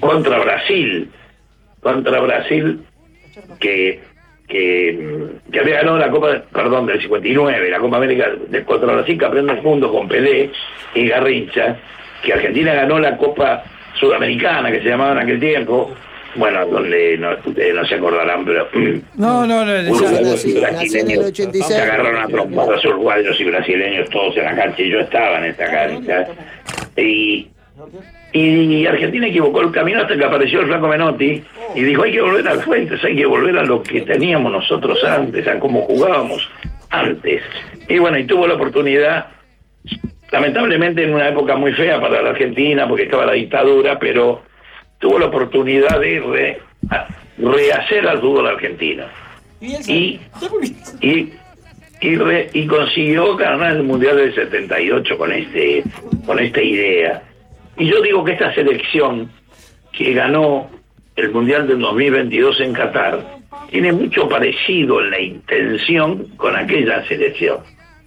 contra 0.00 0.38
Brasil, 0.38 1.10
contra 1.80 2.20
Brasil, 2.20 2.80
que, 3.58 4.00
que, 4.48 5.28
que 5.52 5.60
había 5.60 5.76
ganado 5.76 5.98
la 5.98 6.10
Copa, 6.10 6.42
perdón, 6.52 6.86
del 6.86 7.00
59, 7.00 7.70
la 7.70 7.78
Copa 7.78 7.96
América 7.98 8.30
de, 8.48 8.64
contra 8.64 8.94
Brasil, 8.94 9.18
campeón 9.18 9.46
del 9.46 9.62
mundo 9.62 9.92
con 9.92 10.08
Pelé 10.08 10.50
y 10.94 11.08
Garrincha, 11.08 11.78
que 12.22 12.32
Argentina 12.32 12.74
ganó 12.74 12.98
la 12.98 13.16
Copa 13.16 13.62
Sudamericana, 14.00 14.70
que 14.72 14.80
se 14.82 14.88
llamaba 14.88 15.12
en 15.12 15.18
aquel 15.18 15.38
tiempo, 15.40 15.92
bueno, 16.36 16.64
donde 16.66 17.18
no, 17.18 17.30
ustedes 17.44 17.74
no 17.74 17.84
se 17.84 17.94
acordarán, 17.96 18.44
pero 18.44 18.68
No, 19.16 19.46
no, 19.46 19.64
no. 19.64 19.90
uruguayos 19.92 20.44
y 20.46 20.54
nací 20.54 20.98
en 20.98 21.10
el 21.10 21.18
brasileños 21.18 21.24
86. 21.26 21.66
se 21.66 21.82
agarraron 21.82 22.22
a 22.22 22.26
trompadas 22.28 22.84
uruguayos 22.84 23.40
y 23.40 23.44
brasileños 23.44 24.08
todos 24.10 24.36
en 24.36 24.44
la 24.44 24.56
cancha 24.56 24.82
y 24.82 24.90
yo 24.90 25.00
estaba 25.00 25.38
en 25.38 25.44
esta 25.46 25.70
cancha. 25.70 26.26
Y, 26.96 27.48
y 28.32 28.86
Argentina 28.86 29.26
equivocó 29.26 29.60
el 29.62 29.72
camino 29.72 30.02
hasta 30.02 30.16
que 30.16 30.24
apareció 30.24 30.60
el 30.60 30.66
flaco 30.68 30.86
Menotti 30.88 31.42
y 31.74 31.82
dijo 31.82 32.02
hay 32.04 32.12
que 32.12 32.20
volver 32.20 32.46
al 32.46 32.60
fuentes, 32.60 33.02
hay 33.04 33.16
que 33.16 33.26
volver 33.26 33.58
a 33.58 33.64
lo 33.64 33.82
que 33.82 34.02
teníamos 34.02 34.52
nosotros 34.52 35.02
antes, 35.04 35.46
a 35.48 35.58
cómo 35.58 35.82
jugábamos 35.82 36.48
antes. 36.90 37.42
Y 37.88 37.98
bueno, 37.98 38.18
y 38.18 38.24
tuvo 38.24 38.46
la 38.46 38.54
oportunidad, 38.54 39.26
lamentablemente 40.32 41.02
en 41.04 41.14
una 41.14 41.28
época 41.28 41.56
muy 41.56 41.72
fea 41.72 42.00
para 42.00 42.22
la 42.22 42.30
Argentina, 42.30 42.86
porque 42.88 43.04
estaba 43.04 43.26
la 43.26 43.32
dictadura, 43.32 43.98
pero 43.98 44.42
tuvo 44.98 45.18
la 45.18 45.26
oportunidad 45.26 45.98
de 46.00 46.20
re- 46.20 46.58
rehacer 47.38 48.06
al 48.06 48.20
fútbol 48.20 48.46
argentino. 48.48 49.04
Y, 49.92 50.20
y, 51.00 51.32
y, 52.00 52.16
re- 52.16 52.48
y 52.52 52.66
consiguió 52.66 53.36
ganar 53.36 53.76
el 53.76 53.82
Mundial 53.82 54.16
del 54.16 54.34
78 54.34 55.18
con, 55.18 55.32
este, 55.32 55.82
con 56.24 56.38
esta 56.38 56.62
idea. 56.62 57.22
Y 57.76 57.86
yo 57.86 58.00
digo 58.02 58.24
que 58.24 58.32
esta 58.32 58.54
selección 58.54 59.30
que 59.92 60.12
ganó 60.12 60.70
el 61.16 61.30
Mundial 61.30 61.66
del 61.66 61.80
2022 61.80 62.60
en 62.60 62.72
Qatar 62.72 63.20
tiene 63.70 63.92
mucho 63.92 64.28
parecido 64.28 65.00
en 65.00 65.10
la 65.10 65.20
intención 65.20 66.24
con 66.36 66.56
aquella 66.56 67.06
selección. 67.06 67.58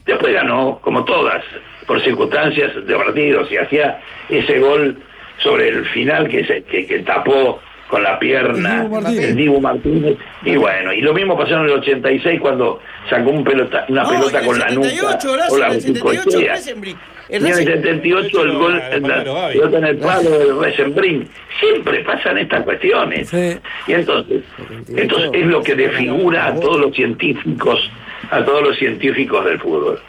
Después 0.05 0.33
ganó, 0.33 0.79
como 0.81 1.03
todas, 1.05 1.43
por 1.87 2.01
circunstancias 2.03 2.71
de 2.85 2.95
partidos, 2.95 3.49
y 3.51 3.57
hacía 3.57 3.99
ese 4.29 4.59
gol 4.59 4.97
sobre 5.39 5.69
el 5.69 5.85
final 5.87 6.27
que, 6.27 6.45
se, 6.45 6.63
que, 6.63 6.85
que 6.85 6.99
tapó 6.99 7.59
con 7.89 8.01
la 8.03 8.17
pierna 8.19 8.81
El 8.81 8.83
Dibu 8.83 8.95
Martínez. 9.01 9.29
el 9.29 9.35
Dibu 9.35 9.61
Martínez. 9.61 10.17
Y 10.43 10.55
bueno, 10.55 10.93
y 10.93 11.01
lo 11.01 11.13
mismo 11.13 11.37
pasó 11.37 11.55
en 11.55 11.65
el 11.65 11.71
86 11.71 12.39
cuando 12.41 12.79
sacó 13.09 13.29
un 13.29 13.43
pelota, 13.43 13.85
una 13.89 14.03
No, 14.03 14.09
pelota 14.09 14.39
en 14.39 14.45
con 14.45 14.59
la 14.59 14.69
nuca. 14.69 14.89
78, 14.89 15.31
o 15.51 15.57
la 15.57 15.67
en 15.67 15.73
el 15.73 15.81
78 15.81 16.19
el 16.19 16.23
cochea. 16.33 16.53
Resenbrink. 16.53 16.97
Y 17.29 17.35
El 17.35 17.45
en 17.45 17.51
el 17.53 17.57
Resen- 17.59 17.73
78 17.83 18.43
el 18.43 18.51
gol, 18.57 18.81
compañero 18.91 19.33
Gaby. 19.35 19.53
pelota 19.53 19.77
en 19.77 19.85
el 19.85 19.97
palo 19.97 20.29
del 20.31 20.59
Resenbrin. 20.59 21.29
Siempre 21.59 21.99
pasan 22.03 22.37
estas 22.37 22.63
cuestiones. 22.63 23.29
Sí. 23.29 23.57
Y 23.87 23.93
entonces, 23.93 24.43
entonces 24.89 25.29
es 25.33 25.45
lo 25.45 25.61
que 25.63 25.75
desfigura 25.75 26.47
a 26.47 26.55
todos 26.59 26.79
los 26.79 26.93
científicos, 26.95 27.89
a 28.31 28.43
todos 28.43 28.61
los 28.63 28.77
científicos 28.77 29.45
del 29.45 29.59
fútbol. 29.59 29.99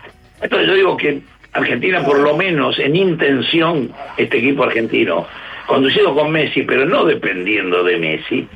Entonces 0.42 0.68
yo 0.68 0.74
digo 0.74 0.96
que 0.96 1.20
Argentina, 1.52 2.04
por 2.04 2.18
lo 2.18 2.36
menos 2.36 2.78
en 2.78 2.96
intención, 2.96 3.90
este 4.16 4.38
equipo 4.38 4.64
argentino, 4.64 5.26
conducido 5.66 6.14
con 6.14 6.30
Messi, 6.32 6.62
pero 6.62 6.84
no 6.84 7.04
dependiendo 7.04 7.82
de 7.84 7.96
Messi, 7.98 8.48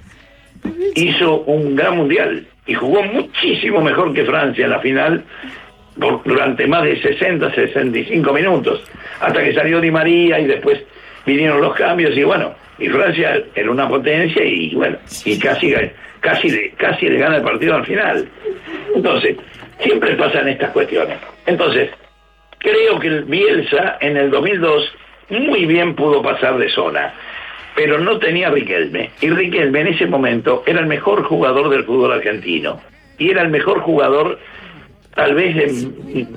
hizo 0.95 1.41
un 1.43 1.77
gran 1.77 1.97
mundial 1.97 2.47
y 2.67 2.75
jugó 2.75 3.03
muchísimo 3.03 3.81
mejor 3.81 4.13
que 4.13 4.25
Francia 4.25 4.65
en 4.65 4.71
la 4.73 4.81
final 4.81 5.25
por- 5.99 6.23
durante 6.25 6.67
más 6.67 6.83
de 6.85 7.01
60, 7.01 7.55
65 7.55 8.33
minutos, 8.33 8.83
hasta 9.21 9.43
que 9.43 9.55
salió 9.55 9.81
Di 9.81 9.91
María 9.91 10.39
y 10.41 10.47
después 10.47 10.81
vinieron 11.25 11.61
los 11.61 11.75
cambios 11.75 12.17
y 12.17 12.23
bueno, 12.25 12.53
y 12.79 12.89
Francia 12.89 13.43
era 13.55 13.71
una 13.71 13.89
potencia 13.89 14.45
y 14.45 14.75
bueno, 14.75 14.99
y 15.25 15.39
casi, 15.39 15.73
casi, 16.21 16.51
le- 16.51 16.71
casi 16.73 17.09
le 17.09 17.19
gana 17.19 17.37
el 17.37 17.43
partido 17.43 17.75
al 17.75 17.87
final. 17.87 18.29
Entonces, 18.95 19.37
siempre 19.81 20.15
pasan 20.17 20.49
estas 20.49 20.71
cuestiones. 20.71 21.19
Entonces, 21.47 21.91
creo 22.59 22.99
que 22.99 23.07
el 23.09 23.25
Bielsa 23.25 23.99
en 24.01 24.17
el 24.17 24.31
2002 24.31 24.93
muy 25.31 25.67
bien 25.67 25.95
pudo 25.95 26.23
pasar 26.23 26.57
de 26.59 26.69
zona, 26.71 27.15
pero 27.77 27.99
no 27.99 28.19
tenía 28.19 28.51
Riquelme. 28.51 29.11
Y 29.21 29.29
Riquelme 29.31 29.81
en 29.83 29.87
ese 29.89 30.07
momento 30.07 30.63
era 30.67 30.81
el 30.81 30.87
mejor 30.87 31.23
jugador 31.25 31.69
del 31.71 31.85
fútbol 31.85 32.13
argentino. 32.13 32.81
Y 33.19 33.31
era 33.31 33.43
el 33.43 33.49
mejor 33.51 33.81
jugador, 33.81 34.39
tal 35.15 35.35
vez 35.35 35.57
en- 35.57 36.29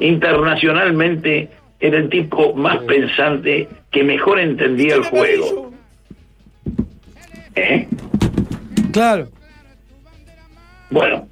internacionalmente, 0.00 1.48
era 1.78 1.96
el 1.98 2.08
tipo 2.10 2.54
más 2.54 2.78
pensante 2.84 3.68
que 3.90 4.02
mejor 4.04 4.38
entendía 4.40 4.94
el 4.96 5.02
juego. 5.04 5.72
¿Eh? 7.56 7.86
Claro. 8.92 9.28
Bueno, 10.90 11.28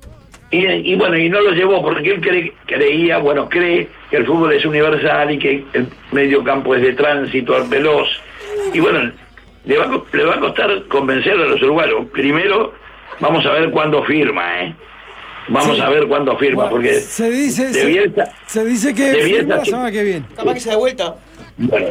y, 0.51 0.64
y 0.66 0.94
bueno, 0.94 1.16
y 1.18 1.29
no 1.29 1.40
lo 1.40 1.51
llevó 1.53 1.83
porque 1.83 2.14
él 2.14 2.21
cre- 2.21 2.53
creía, 2.66 3.18
bueno, 3.18 3.49
cree 3.49 3.88
que 4.11 4.16
el 4.18 4.27
fútbol 4.27 4.53
es 4.53 4.64
universal 4.64 5.31
y 5.33 5.38
que 5.38 5.64
el 5.73 5.88
medio 6.12 6.44
campo 6.44 6.75
es 6.75 6.83
de 6.83 6.92
tránsito, 6.94 7.55
veloz. 7.68 8.09
Y 8.73 8.81
bueno, 8.81 9.11
le 9.64 9.79
va, 9.79 10.03
le 10.12 10.25
va 10.25 10.35
a 10.37 10.40
costar 10.40 10.85
convencer 10.88 11.33
a 11.33 11.47
los 11.47 11.61
uruguayos. 11.62 12.07
Primero, 12.12 12.73
vamos 13.21 13.44
a 13.47 13.53
ver 13.53 13.71
cuándo 13.71 14.03
firma, 14.05 14.62
¿eh? 14.62 14.75
Vamos 15.51 15.77
Sí. 15.77 15.83
a 15.83 15.88
ver 15.88 16.07
cuándo 16.07 16.37
firma, 16.37 16.64
Bueno, 16.64 16.71
porque 16.73 16.94
se 17.01 17.31
dice, 17.31 17.68
de 17.68 17.73
se, 17.75 17.87
Bielsa- 17.87 18.33
se 18.47 18.64
dice 18.66 18.94
que 18.94 19.03
de 19.05 19.25
Bielsa 19.25 19.37
firma 19.38 19.57
la 19.57 19.64
semana 19.64 19.90
que 19.90 20.03
viene. 20.05 20.27
Capaz 20.37 20.55
que 20.55 20.61
se 20.61 20.68
da 20.71 20.77
vuelta. 20.77 21.14
bueno, 21.57 21.87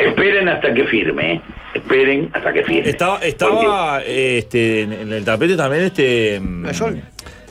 esperen 0.00 0.48
hasta 0.48 0.72
que 0.74 0.84
firme, 0.84 1.32
¿eh? 1.34 1.42
Esperen 1.74 2.30
hasta 2.32 2.52
que 2.52 2.64
firme. 2.64 2.90
Estaba, 2.90 3.18
estaba 3.18 4.02
este, 4.02 4.82
en, 4.82 5.12
el 5.12 5.24
tapete 5.24 5.56
también 5.56 5.84
este. 5.84 6.40
Gayol. 6.42 7.02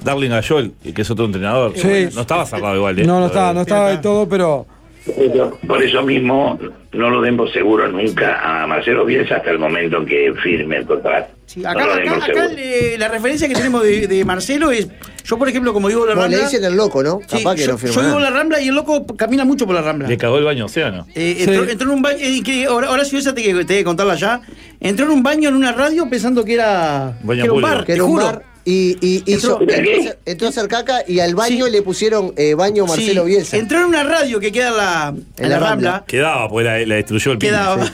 Darling 0.04 0.30
Gayol, 0.30 0.74
que 0.96 1.02
es 1.02 1.12
otro 1.12 1.26
entrenador. 1.26 1.74
Sí. 1.76 2.10
No 2.14 2.22
estaba 2.22 2.46
cerrado 2.46 2.76
igual, 2.76 3.00
¿eh? 3.00 3.06
No, 3.06 3.20
no 3.20 3.28
estaba, 3.28 3.54
no 3.54 3.62
estaba 3.62 3.90
de 3.90 3.98
todo, 3.98 4.28
pero 4.28 4.66
Por 5.06 5.24
eso- 5.24 5.60
Por 5.68 5.84
eso 5.84 6.04
mismo 6.04 6.60
no 6.92 7.10
lo 7.10 7.22
den 7.22 7.38
por 7.38 7.52
seguro 7.52 7.88
nunca 7.88 8.40
a 8.64 8.68
Marcelo 8.68 9.06
Bielsa 9.06 9.38
hasta 9.38 9.52
el 9.52 9.60
momento 9.60 9.98
en 9.98 10.06
que 10.06 10.34
firme 10.44 10.78
el 10.78 10.86
contrato. 10.86 11.28
Sí, 11.46 11.62
No 11.62 11.70
acá, 11.70 11.84
acá, 11.96 12.16
acá 12.26 12.48
eh, 12.58 12.96
la 13.00 13.08
referencia 13.08 13.48
que 13.48 13.56
tenemos 13.56 13.82
de, 13.82 14.08
de 14.08 14.26
Marcelo 14.26 14.72
es. 14.72 14.88
Yo, 15.24 15.38
por 15.38 15.48
ejemplo, 15.50 15.74
como 15.74 15.88
digo 15.88 16.06
la 16.06 16.14
Bueno, 16.16 16.28
le 16.30 16.36
Rambla. 16.38 16.50
dicen 16.50 16.64
el 16.66 16.76
loco, 16.78 17.02
¿no? 17.02 17.20
sí, 17.28 17.38
Capaz 17.38 17.56
que 17.56 17.62
yo, 17.64 17.72
no 17.72 17.78
firma 17.78 17.96
yo 17.96 18.02
digo 18.08 18.20
la 18.20 18.30
Rambla 18.30 18.62
y 18.62 18.68
el 18.68 18.76
loco 18.76 19.06
camina 19.16 19.46
mucho 19.46 19.66
por 19.66 19.74
la 19.76 19.82
Rambla. 19.82 20.08
Le 20.08 20.18
cagó 20.18 20.38
el 20.38 20.44
baño 20.44 20.66
océano. 20.66 21.08
Eh, 21.16 21.36
Sí. 21.38 21.44
entró, 21.50 21.70
entró 21.70 21.88
en 21.88 21.94
un 21.96 22.02
baño, 22.02 22.18
eh, 22.22 22.42
que 22.44 22.66
ahora, 22.66 22.88
ahora 22.90 23.06
sí, 23.06 23.18
esa 23.18 23.34
te 23.34 23.42
que 23.42 23.54
te 23.66 23.78
que 23.78 23.84
contarla 23.84 24.16
ya. 24.16 24.42
Entró 24.80 25.06
en 25.06 25.12
un 25.12 25.24
baño 25.24 25.50
en 25.50 25.56
una 25.56 25.72
radio 25.72 26.08
pensando 26.10 26.44
que 26.46 26.54
era, 26.56 27.18
que 27.26 27.34
era 27.42 27.54
un 27.54 27.62
bar, 27.62 27.80
Que 27.80 27.86
te 27.88 27.94
era 27.94 28.04
un 28.04 28.12
juro. 28.12 28.26
bar 28.26 28.44
y, 28.70 28.98
y 29.02 29.24
hizo, 29.34 29.60
Entró- 29.60 29.74
a 29.76 29.82
hacer- 29.82 30.20
entró 30.26 30.48
a 30.48 30.50
hacer 30.50 30.68
caca 30.68 31.04
y 31.08 31.20
al 31.20 31.34
baño 31.36 31.66
Sí. 31.66 31.72
le 31.72 31.82
pusieron 31.82 32.34
eh, 32.38 32.54
baño 32.54 32.86
Marcelo 32.86 33.24
Sí, 33.24 33.30
Bielsa. 33.30 33.58
Entró 33.58 33.80
en 33.80 33.86
una 33.86 34.04
radio 34.04 34.40
que 34.40 34.52
queda 34.52 34.68
en 34.70 34.78
la, 34.78 35.14
en 35.38 35.50
la 35.50 35.60
Rambla. 35.60 36.04
Quedaba, 36.08 36.48
pues 36.50 36.66
la, 36.66 36.78
la 36.86 36.96
destruyó 36.96 37.32
el 37.32 37.38
pino. 37.38 37.52
Quedaba. 37.52 37.92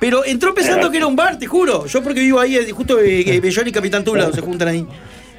Pero 0.00 0.24
entró 0.24 0.54
pensando 0.54 0.90
que 0.90 0.96
era 0.98 1.06
un 1.06 1.16
bar, 1.16 1.38
te 1.38 1.46
juro. 1.46 1.86
Yo 1.86 2.02
porque 2.02 2.20
vivo 2.20 2.38
ahí, 2.40 2.56
eh, 2.56 2.70
justo 2.72 2.98
eh, 3.00 3.40
Bellón 3.40 3.68
y 3.68 3.72
Capitán 3.72 4.04
Tula 4.04 4.30
se 4.32 4.40
juntan 4.40 4.68
ahí. 4.68 4.86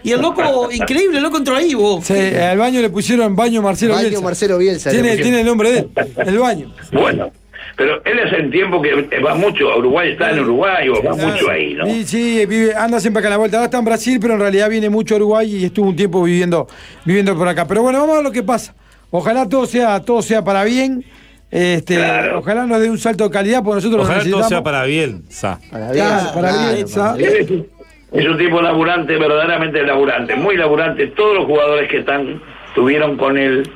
Y 0.03 0.11
el 0.11 0.21
loco, 0.21 0.69
increíble, 0.71 1.17
el 1.17 1.23
loco 1.23 1.37
entró 1.37 1.55
ahí, 1.55 1.73
vos. 1.73 2.05
sí, 2.05 2.13
al 2.13 2.57
baño 2.59 2.79
le 2.79 2.89
pusieron 2.91 3.35
baño 3.35 3.61
Marcelo 3.63 3.93
Baño 3.95 4.09
Bielsa. 4.09 4.23
Marcelo 4.23 4.57
Bielsa. 4.59 4.91
Tiene, 4.91 5.17
tiene 5.17 5.39
el 5.41 5.45
nombre 5.47 5.71
de 5.71 5.77
él, 5.79 5.89
el 6.27 6.37
baño. 6.37 6.71
Bueno, 6.91 7.31
pero 7.75 8.01
él 8.05 8.19
hace 8.25 8.37
el 8.37 8.51
tiempo 8.51 8.81
que 8.81 9.19
va 9.19 9.35
mucho 9.35 9.69
a 9.69 9.77
Uruguay, 9.77 10.11
está 10.11 10.31
en 10.31 10.39
Uruguay 10.39 10.87
o 10.87 11.03
va 11.03 11.13
mucho 11.13 11.49
ahí, 11.49 11.73
¿no? 11.73 11.85
Sí, 11.85 12.05
sí, 12.05 12.45
vive, 12.45 12.73
anda 12.73 13.01
siempre 13.01 13.19
acá 13.19 13.27
a 13.27 13.31
la 13.31 13.37
vuelta. 13.37 13.57
Ahora 13.57 13.65
está 13.65 13.79
en 13.79 13.85
Brasil, 13.85 14.17
pero 14.21 14.35
en 14.35 14.39
realidad 14.39 14.69
viene 14.69 14.89
mucho 14.89 15.15
a 15.15 15.17
Uruguay 15.17 15.55
y 15.57 15.65
estuvo 15.65 15.89
un 15.89 15.95
tiempo 15.95 16.23
viviendo, 16.23 16.67
viviendo 17.03 17.35
por 17.37 17.47
acá. 17.47 17.67
Pero 17.67 17.81
bueno, 17.81 17.99
vamos 17.99 18.13
a 18.13 18.17
ver 18.17 18.23
lo 18.23 18.31
que 18.31 18.43
pasa. 18.43 18.73
Ojalá 19.11 19.49
todo 19.49 19.65
sea, 19.65 19.99
todo 20.01 20.21
sea 20.21 20.41
para 20.43 20.63
bien. 20.63 21.03
Este, 21.51 21.95
Claro. 21.95 22.39
Ojalá 22.39 22.65
nos 22.65 22.79
dé 22.79 22.89
un 22.89 22.97
salto 22.97 23.25
de 23.25 23.29
calidad, 23.29 23.61
porque 23.61 23.75
nosotros 23.75 23.97
lo 23.97 24.03
Ojalá 24.03 24.19
todo 24.19 24.25
necesitamos. 24.39 24.49
sea 24.49 24.63
para 24.63 24.83
bien, 24.85 25.23
sa. 25.29 25.59
Para 25.69 25.91
Claro, 25.91 26.15
Bielsa, 26.15 26.33
para 26.33 26.49
claro. 26.85 27.15
Él 27.17 27.25
es, 27.25 28.21
es 28.21 28.27
un 28.29 28.37
tipo 28.37 28.61
laburante, 28.61 29.17
verdaderamente 29.17 29.83
laburante, 29.83 30.35
muy 30.35 30.55
laburante. 30.55 31.07
Todos 31.07 31.35
los 31.35 31.45
jugadores 31.45 31.89
que 31.89 31.99
están, 31.99 32.41
estuvieron 32.69 33.17
con 33.17 33.37
él, 33.37 33.69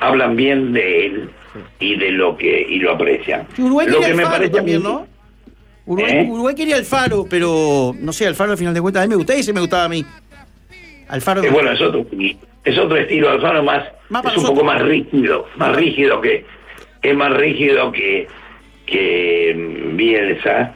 hablan 0.00 0.36
bien 0.36 0.72
de 0.72 1.06
él 1.06 1.30
y 1.78 1.96
de 1.96 2.10
lo 2.12 2.36
que, 2.36 2.60
y 2.68 2.78
lo 2.78 2.92
aprecian. 2.92 3.46
Y 3.56 3.62
Uruguay 3.62 3.86
lo 3.88 3.92
quería 3.94 4.08
que 4.08 4.14
me 4.14 4.22
faro 4.22 4.34
parece 4.36 4.52
también, 4.54 4.82
¿no? 4.82 5.06
Uruguay, 5.86 6.12
¿Eh? 6.12 6.26
Uruguay 6.28 6.54
quería 6.54 6.76
el 6.76 6.84
faro, 6.84 7.26
pero 7.28 7.92
no 7.98 8.12
sé, 8.12 8.26
Alfaro 8.26 8.52
al 8.52 8.58
final 8.58 8.74
de 8.74 8.80
cuentas 8.80 9.02
a 9.02 9.06
mí 9.06 9.10
me 9.10 9.16
gustaba 9.16 9.36
y 9.36 9.40
ese 9.40 9.52
me 9.52 9.60
gustaba 9.60 9.84
a 9.84 9.88
mí. 9.88 10.04
Alfaro. 11.08 11.42
Eh, 11.42 11.50
bueno, 11.50 11.72
es 11.72 11.80
otro, 11.80 12.06
es 12.64 12.78
otro 12.78 12.96
estilo, 12.96 13.30
Alfaro 13.30 13.62
más, 13.64 13.84
es 13.84 13.90
un 14.10 14.12
nosotros. 14.22 14.44
poco 14.50 14.64
más 14.64 14.82
rígido, 14.82 15.46
más 15.56 15.74
rígido 15.74 16.20
que, 16.20 16.44
es 17.02 17.16
más 17.16 17.32
rígido 17.36 17.90
que, 17.90 18.28
que 18.86 19.54
mm, 19.92 19.96
Bielsa, 19.96 20.74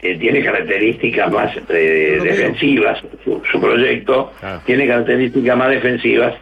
tiene 0.00 0.44
características 0.44 1.30
más 1.32 1.56
eh, 1.68 2.20
defensivas, 2.22 3.00
su, 3.24 3.42
su 3.50 3.60
proyecto 3.60 4.32
Claro. 4.40 4.60
tiene 4.64 4.86
características 4.86 5.56
más 5.56 5.70
defensivas, 5.70 6.34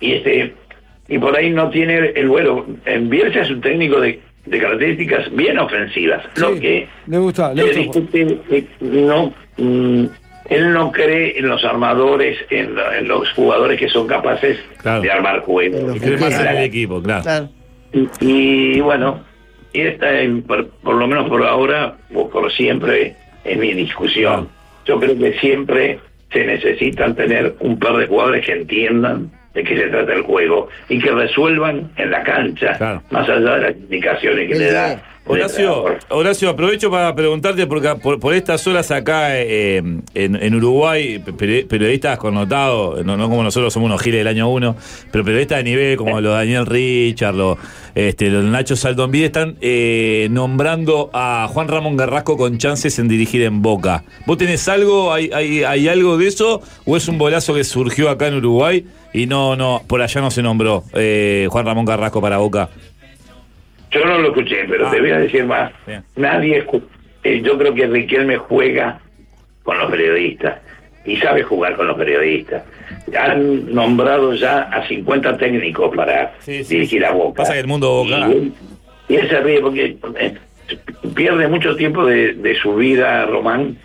y 0.00 0.12
este, 0.14 0.54
y 1.08 1.18
por 1.18 1.36
ahí 1.36 1.50
no 1.50 1.70
tiene 1.70 2.12
el 2.14 2.28
vuelo. 2.28 2.66
En 2.86 3.08
Bielsa 3.10 3.40
es 3.40 3.50
un 3.50 3.60
técnico 3.60 4.00
de 4.00 4.20
de 4.46 4.60
características 4.60 5.34
bien 5.34 5.58
ofensivas. 5.58 6.22
Lo 6.36 6.54
que 6.60 6.86
le 7.06 7.18
gusta, 7.18 7.54
le 7.54 7.62
gusta. 7.62 7.78
discute, 7.78 8.38
eh, 8.50 8.64
no, 8.80 9.32
mm, 9.56 10.04
él 10.50 10.72
no 10.72 10.92
cree 10.92 11.38
en 11.38 11.48
los 11.48 11.64
armadores, 11.64 12.36
en, 12.50 12.74
los 13.08 13.32
jugadores 13.32 13.78
que 13.80 13.88
son 13.88 14.06
capaces 14.06 14.58
Claro. 14.82 15.00
de 15.00 15.10
armar 15.10 15.40
juegos. 15.40 15.96
Y 15.96 16.00
cree 16.00 16.18
más 16.18 16.38
en 16.38 16.46
el 16.46 16.62
equipo, 16.64 17.02
claro. 17.02 17.22
Claro. 17.22 17.48
Y, 18.20 18.76
y 18.76 18.80
bueno, 18.80 19.24
y 19.72 19.80
esta, 19.80 20.20
en- 20.20 20.42
por, 20.42 20.68
por 20.68 20.96
lo 20.96 21.06
menos 21.06 21.26
por 21.28 21.42
ahora, 21.46 21.96
o 22.12 22.28
por 22.28 22.52
siempre, 22.52 23.16
es 23.44 23.56
mi 23.56 23.72
discusión. 23.72 24.48
Yo 24.84 25.00
creo 25.00 25.16
que 25.18 25.38
siempre 25.38 26.00
se 26.30 26.44
necesitan 26.44 27.14
tener 27.16 27.54
un 27.60 27.78
par 27.78 27.96
de 27.96 28.06
jugadores 28.08 28.44
que 28.44 28.52
entiendan 28.52 29.30
de 29.54 29.62
qué 29.64 29.76
se 29.76 29.86
trata 29.88 30.12
el 30.12 30.22
juego 30.22 30.68
y 30.88 30.98
que 31.00 31.10
resuelvan 31.12 31.90
en 31.96 32.10
la 32.10 32.22
cancha, 32.22 32.76
Claro. 32.76 33.02
más 33.10 33.28
allá 33.28 33.54
de 33.54 33.60
las 33.60 33.76
indicaciones 33.76 34.48
que 34.48 34.58
le 34.58 34.72
da. 34.72 35.02
Horacio. 35.26 35.84
Horacio, 36.10 36.50
aprovecho 36.50 36.90
para 36.90 37.14
preguntarte 37.14 37.66
porque 37.66 37.94
por, 37.94 38.20
por 38.20 38.34
estas 38.34 38.66
horas 38.66 38.90
acá 38.90 39.40
eh, 39.40 39.78
en, 39.78 40.02
en 40.14 40.54
Uruguay, 40.54 41.18
peri- 41.18 41.66
periodistas 41.66 42.18
connotados, 42.18 43.04
no, 43.06 43.16
no 43.16 43.30
como 43.30 43.42
nosotros 43.42 43.72
somos 43.72 43.86
unos 43.86 44.02
giles 44.02 44.20
del 44.20 44.28
año 44.28 44.50
uno, 44.50 44.76
pero 45.10 45.24
periodistas 45.24 45.58
de 45.58 45.64
nivel 45.64 45.96
como 45.96 46.20
los 46.20 46.34
Daniel 46.34 46.66
Richard, 46.66 47.34
los, 47.34 47.56
este, 47.94 48.28
los 48.28 48.44
Nacho 48.44 48.76
Saldomvide 48.76 49.26
están 49.26 49.56
eh, 49.62 50.28
nombrando 50.30 51.08
a 51.14 51.48
Juan 51.50 51.68
Ramón 51.68 51.96
Garrasco 51.96 52.36
con 52.36 52.58
chances 52.58 52.98
en 52.98 53.08
dirigir 53.08 53.42
en 53.42 53.62
Boca. 53.62 54.04
¿Vos 54.26 54.36
tenés 54.36 54.68
algo, 54.68 55.12
hay, 55.12 55.30
hay, 55.32 55.64
hay 55.64 55.88
algo 55.88 56.18
de 56.18 56.26
eso 56.26 56.60
o 56.84 56.96
es 56.98 57.08
un 57.08 57.16
bolazo 57.16 57.54
que 57.54 57.64
surgió 57.64 58.10
acá 58.10 58.26
en 58.28 58.34
Uruguay 58.34 58.84
y 59.14 59.26
no, 59.26 59.56
no, 59.56 59.80
por 59.86 60.02
allá 60.02 60.20
no 60.20 60.30
se 60.30 60.42
nombró 60.42 60.84
eh, 60.92 61.46
Juan 61.50 61.64
Ramón 61.64 61.86
Garrasco 61.86 62.20
para 62.20 62.36
Boca? 62.38 62.68
Yo 63.94 64.04
no 64.04 64.18
lo 64.18 64.28
escuché, 64.28 64.64
pero 64.68 64.86
Ah. 64.86 64.90
te 64.90 65.00
voy 65.00 65.10
a 65.10 65.18
decir 65.20 65.44
más. 65.44 65.72
Bien. 65.86 66.02
Nadie 66.16 66.64
eh, 67.22 67.40
yo 67.42 67.56
creo 67.56 67.74
que 67.74 67.86
Riquelme 67.86 68.36
juega 68.36 69.00
con 69.62 69.78
los 69.78 69.90
periodistas 69.90 70.58
y 71.06 71.16
sabe 71.16 71.42
jugar 71.42 71.76
con 71.76 71.86
los 71.86 71.96
periodistas. 71.96 72.64
Han 73.18 73.72
nombrado 73.74 74.34
ya 74.34 74.62
a 74.62 74.86
50 74.88 75.36
técnicos 75.38 75.94
para 75.94 76.32
Sí, 76.40 76.64
sí, 76.64 76.74
dirigir 76.76 77.04
a 77.04 77.12
Boca. 77.12 77.42
Pasa 77.42 77.52
que 77.54 77.60
el 77.60 77.66
mundo 77.66 78.04
Boca- 78.04 78.18
Y, 78.28 78.32
él- 78.32 78.52
y 79.08 79.14
él 79.16 79.28
se 79.28 79.40
ríe 79.40 79.60
porque 79.60 79.96
eh, 80.18 80.34
pierde 81.14 81.46
mucho 81.48 81.76
tiempo 81.76 82.04
de, 82.06 82.34
de 82.34 82.54
su 82.56 82.74
vida, 82.74 83.26
Román, 83.26 83.76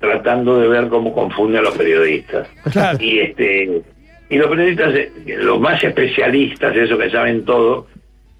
tratando 0.00 0.58
de 0.60 0.68
ver 0.68 0.88
cómo 0.88 1.12
confunde 1.14 1.58
a 1.58 1.62
los 1.62 1.76
periodistas. 1.76 2.48
Claro. 2.70 2.98
Y 3.00 3.18
este 3.20 3.82
y 4.28 4.36
los 4.38 4.48
periodistas, 4.48 4.94
eh, 4.94 5.10
los 5.38 5.58
más 5.60 5.82
especialistas, 5.82 6.74
esos 6.76 6.98
que 6.98 7.10
saben 7.10 7.44
todo, 7.44 7.86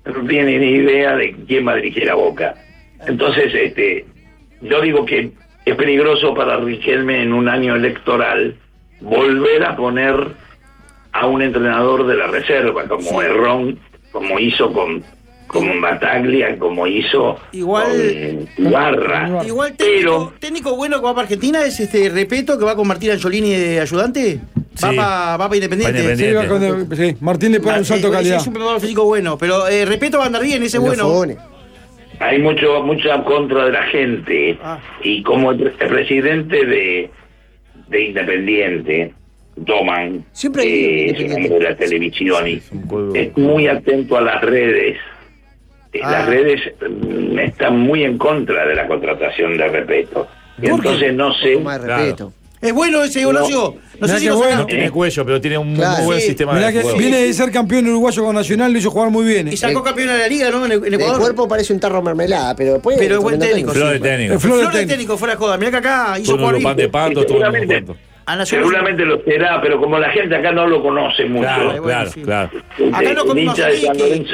no 0.07 0.27
tienen 0.29 0.61
ni 0.61 0.69
idea 0.71 1.17
de 1.17 1.35
quién 1.47 1.67
va 1.67 1.73
a 1.73 1.77
dirigir 1.77 2.09
a 2.11 2.15
Boca. 2.15 2.55
Entonces, 3.07 3.53
este, 3.55 4.05
yo 4.63 4.81
digo 4.81 5.05
que 5.05 5.31
es 5.65 5.75
peligroso 5.75 6.35
para 6.35 6.57
Riquelme 6.59 7.23
en 7.23 7.33
un 7.33 7.49
año 7.49 7.75
electoral 7.77 8.57
volver 9.01 9.65
a 9.65 9.77
poner 9.77 10.15
a 11.13 11.27
un 11.27 11.43
entrenador 11.43 12.07
de 12.07 12.15
la 12.17 12.27
reserva, 12.29 12.85
como 12.89 13.21
Errón, 13.23 13.79
como 14.13 14.39
hizo 14.39 14.73
con, 14.73 15.03
con 15.47 15.81
Bataglia, 15.81 16.59
como 16.59 16.87
hizo 16.87 17.39
Igual- 17.53 18.47
con 18.57 18.67
Ibarra. 18.67 19.45
Igual 19.47 19.77
técnico, 19.77 19.99
Pero 20.01 20.33
técnico 20.39 20.77
bueno 20.77 20.99
que 20.99 21.05
va 21.05 21.15
para 21.15 21.23
Argentina 21.25 21.65
es 21.65 21.81
este 21.81 22.09
Repeto 22.11 22.59
que 22.59 22.65
va 22.65 22.77
con 22.77 22.87
Martín 22.87 23.11
Angiolini 23.11 23.51
de 23.55 23.81
ayudante. 23.81 24.41
Va 24.85 24.91
Sí. 24.91 24.97
para 24.97 25.49
pa 25.49 25.55
Independiente. 25.57 25.93
Pa' 25.93 26.17
Sí, 26.17 26.25
Independiente. 26.25 26.37
va 26.71 26.87
con- 26.87 26.97
sí, 26.97 27.17
Martín 27.21 27.53
le 27.53 27.61
pega 27.61 27.79
un 27.79 27.85
salto 27.85 28.09
Eh, 28.09 28.11
calidad. 28.13 28.37
Es 28.37 28.47
un 28.47 28.53
preparador 28.53 28.81
físico 28.81 29.05
bueno, 29.05 29.39
pero 29.39 29.67
eh, 29.69 29.85
Repeto 29.87 30.19
va 30.19 30.25
a 30.25 30.27
andar 30.27 30.43
bien, 30.43 30.63
ese 30.63 30.79
bueno. 30.79 31.05
Fogone. 31.05 31.37
hay 32.19 32.39
mucho 32.39 32.83
mucha 32.83 33.23
contra 33.25 33.67
de 33.67 33.73
la 33.73 33.83
gente 33.85 34.59
Ah. 34.63 34.79
y 35.03 35.23
como 35.23 35.51
el, 35.53 35.71
presidente 35.73 36.65
de, 36.65 37.11
de 37.89 38.05
Independiente 38.05 39.13
Doman 39.57 40.25
Siempre 40.33 40.65
eh, 40.65 41.11
es 41.11 41.33
un 41.35 41.43
de 41.43 41.61
la 41.61 41.77
televisión 41.77 42.47
y 42.49 42.63
es 43.15 43.37
muy 43.37 43.67
atento 43.69 44.17
a 44.17 44.21
las 44.23 44.41
redes 44.43 44.97
Eh, 45.93 46.01
Ah. 46.03 46.11
las 46.13 46.27
redes 46.29 46.61
mm, 46.91 47.39
están 47.39 47.79
muy 47.81 48.05
en 48.05 48.19
contra 48.19 48.67
de 48.67 48.75
la 48.75 48.87
contratación 48.87 49.57
de 49.57 49.69
Repeto 49.69 50.27
y 50.61 50.67
entonces 50.69 51.15
no 51.15 51.33
sé 51.35 51.59
más 51.59 51.79
Claro. 51.81 52.33
Es 52.67 52.73
bueno 52.75 53.03
ese 53.05 53.25
Horacio. 53.27 53.75
No, 54.01 54.07
Mirá 54.07 54.09
sé 54.09 54.19
si 54.21 54.27
lo 54.27 54.37
bueno. 54.37 54.57
No 54.59 54.67
tiene 54.67 54.91
cuello, 54.91 55.25
pero 55.25 55.41
tiene 55.41 55.59
un 55.59 55.75
Claro. 55.75 55.97
muy 55.99 56.05
buen 56.07 56.21
Sí. 56.21 56.27
sistema 56.29 56.53
Mirá 56.53 56.67
de 56.67 56.73
que 56.75 56.83
juego. 56.83 56.99
viene 56.99 57.19
de 57.19 57.33
ser 57.33 57.51
campeón 57.51 57.87
uruguayo 57.89 58.25
con 58.25 58.35
Nacional, 58.35 58.73
lo 58.73 58.79
hizo 58.79 58.91
jugar 58.91 59.11
muy 59.11 59.25
bien. 59.25 59.49
Y 59.49 59.55
eh. 59.55 59.57
sacó 59.57 59.83
campeón 59.83 60.09
de 60.09 60.19
la 60.19 60.29
liga, 60.29 60.51
¿no? 60.51 60.67
En, 60.67 60.73
en 60.73 60.95
El 60.95 60.99
cuerpo 61.19 61.49
parece 61.49 61.73
un 61.73 61.81
tarro 61.81 62.03
mermelada, 62.03 62.55
pero 62.57 62.75
después. 62.75 62.97
Pero 62.99 63.17
es 63.17 63.21
buen 63.23 63.39
técnico, 63.39 63.73
Flor 63.73 63.93
de 63.93 64.01
técnico. 64.01 64.35
El 64.35 64.41
Flor 64.41 64.73
de 64.73 64.87
técnico. 64.87 65.17
fuera 65.17 65.35
de 65.35 65.39
joda. 65.39 65.57
Mirá 65.57 65.71
que 65.71 65.77
acá 65.79 66.19
hizo 66.19 66.35
un 66.35 66.63
pan 66.63 66.77
de 66.77 66.89
tuvo 67.25 67.39
un 67.39 67.45
Seguramente. 67.45 67.95
lo 69.05 69.23
será 69.23 69.61
pero 69.63 69.81
como 69.81 69.99
la 70.01 70.11
gente 70.11 70.35
acá 70.35 70.51
no 70.51 70.67
lo 70.67 70.83
conoce 70.83 71.27
mucho 71.27 71.43
Claro, 71.43 71.83
claro, 71.83 72.11
claro. 72.25 72.51
Acá 72.93 73.13
no 73.15 73.25
el 73.69 74.27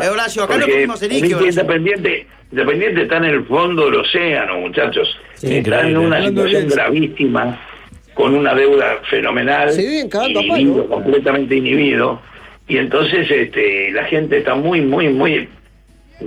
Eh, 0.00 0.08
Horacio, 0.08 0.42
acá 0.44 0.54
Porque 0.54 0.84
Erique, 0.84 1.34
Horacio. 1.34 1.48
Independiente, 1.50 2.26
Independiente 2.50 3.02
está 3.02 3.16
en 3.18 3.24
el 3.24 3.44
fondo 3.44 3.86
del 3.86 3.96
océano, 4.00 4.60
muchachos. 4.60 5.16
Sí, 5.34 5.56
está 5.56 5.86
en 5.86 5.96
una 5.96 6.22
situación 6.24 6.68
gravísima, 6.68 7.60
con 8.14 8.34
una 8.34 8.54
deuda 8.54 8.98
fenomenal, 9.10 9.72
Se 9.72 9.82
viven 9.82 10.08
cagando 10.08 10.40
a 10.40 10.42
inhibido, 10.44 10.86
completamente 10.88 11.56
inhibido. 11.56 12.20
Y 12.68 12.76
entonces 12.76 13.30
este, 13.30 13.90
la 13.92 14.04
gente 14.04 14.38
está 14.38 14.54
muy, 14.54 14.80
muy, 14.82 15.08
muy, 15.08 15.48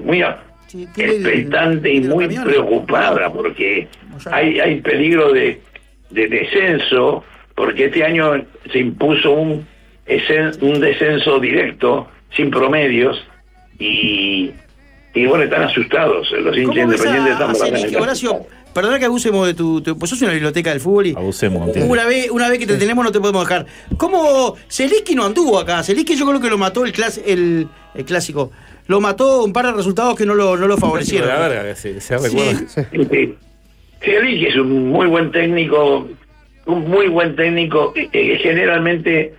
muy 0.04 0.24
Sí, 0.68 0.88
tiene 0.96 1.14
el- 1.16 1.26
expectante 1.26 1.94
y 1.94 2.02
muy 2.02 2.26
camiones. 2.26 2.50
preocupada 2.54 3.32
porque 3.32 3.88
hay, 4.32 4.60
hay 4.60 4.82
peligro 4.82 5.32
de, 5.32 5.62
de 6.10 6.28
descenso, 6.28 7.24
porque 7.56 7.86
este 7.86 8.04
año 8.04 8.44
se 8.72 8.80
impuso 8.80 9.32
un, 9.32 9.66
un 10.62 10.80
descenso 10.82 11.40
directo, 11.40 12.08
sin 12.36 12.50
promedios, 12.50 13.24
y, 13.80 14.52
y 15.14 15.26
bueno, 15.26 15.44
están 15.46 15.64
asustados. 15.64 16.30
Los 16.32 16.58
hinchas 16.58 16.76
¿Cómo 16.76 16.88
ves 16.90 17.00
independientes 17.02 17.30
a, 17.30 17.34
están 17.34 17.44
a 17.44 17.54
bastante 17.54 17.98
Horacio? 17.98 18.40
Perdona 18.74 19.00
que 19.00 19.06
abusemos 19.06 19.48
de 19.48 19.54
tu, 19.54 19.80
tu- 19.82 19.98
Pues 19.98 20.10
sos 20.10 20.22
una 20.22 20.34
biblioteca 20.34 20.70
del 20.72 20.82
fútbol 20.82 21.08
y. 21.08 21.12
Abusemos. 21.16 21.70
Una 21.78 22.06
vez, 22.06 22.30
una 22.30 22.50
vez 22.50 22.60
que 22.60 22.68
te 22.68 22.76
tenemos 22.78 23.06
no 23.06 23.12
te 23.12 23.20
podemos 23.22 23.48
dejar. 23.48 23.66
¿Cómo 23.98 24.56
Zeliski 24.70 25.16
no 25.16 25.24
anduvo 25.26 25.58
acá? 25.60 25.82
Zeliski 25.82 26.16
yo 26.18 26.26
creo 26.26 26.42
que 26.42 26.50
lo 26.50 26.58
mató 26.58 26.84
el, 26.84 26.92
clas- 26.92 27.22
el, 27.26 27.68
el 27.94 28.06
clásico. 28.06 28.52
Lo 28.88 29.00
mató 29.00 29.44
un 29.46 29.54
par 29.54 29.66
de 29.68 29.72
resultados 29.72 30.16
que 30.18 30.26
no 30.26 30.36
lo, 30.36 30.58
no 30.58 30.68
lo 30.68 30.78
favorecieron. 30.78 31.30
La 31.30 31.48
verga, 31.48 31.74
se, 31.76 32.02
se 32.02 32.20
Sí. 32.20 32.38
es 34.46 34.56
un 34.58 34.90
muy 34.90 35.08
buen 35.08 35.32
técnico, 35.32 36.08
un 36.66 36.88
muy 36.90 37.08
buen 37.08 37.36
técnico, 37.36 37.94
eh, 37.96 38.10
eh, 38.12 38.38
generalmente 38.44 39.34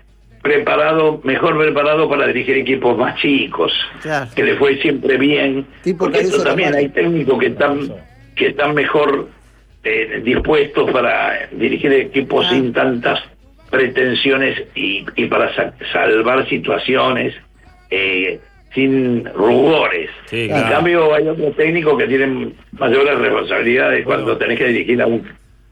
preparado, 0.46 1.20
mejor 1.24 1.58
preparado 1.58 2.08
para 2.08 2.26
dirigir 2.28 2.56
equipos 2.58 2.96
más 2.96 3.16
chicos, 3.20 3.72
Claro. 4.02 4.26
que 4.34 4.42
le 4.44 4.54
fue 4.56 4.76
siempre 4.78 5.16
bien. 5.18 5.66
Tipo 5.82 6.04
Porque 6.04 6.18
Caruso 6.20 6.42
también 6.44 6.74
hay 6.74 6.88
técnicos 6.88 7.38
que 7.38 7.46
están 7.46 7.92
que 8.36 8.48
están 8.48 8.74
mejor 8.74 9.28
eh, 9.82 10.20
dispuestos 10.22 10.90
para 10.90 11.48
dirigir 11.52 11.92
equipos 11.92 12.44
Ah. 12.46 12.50
sin 12.50 12.72
tantas 12.72 13.20
pretensiones 13.70 14.62
y, 14.74 15.04
y 15.16 15.26
para 15.26 15.54
sa- 15.54 15.72
salvar 15.92 16.48
situaciones 16.48 17.34
eh, 17.90 18.38
sin 18.74 19.24
rubores. 19.34 20.10
Sí, 20.26 20.48
En 20.50 20.62
cambio, 20.68 21.14
hay 21.14 21.26
otros 21.28 21.56
técnicos 21.56 21.96
que 21.98 22.06
tienen 22.08 22.54
mayores 22.72 23.18
responsabilidades 23.18 24.04
cuando 24.04 24.36
tenés 24.36 24.58
que 24.58 24.66
dirigir 24.68 25.00
a 25.02 25.06
un, 25.06 25.26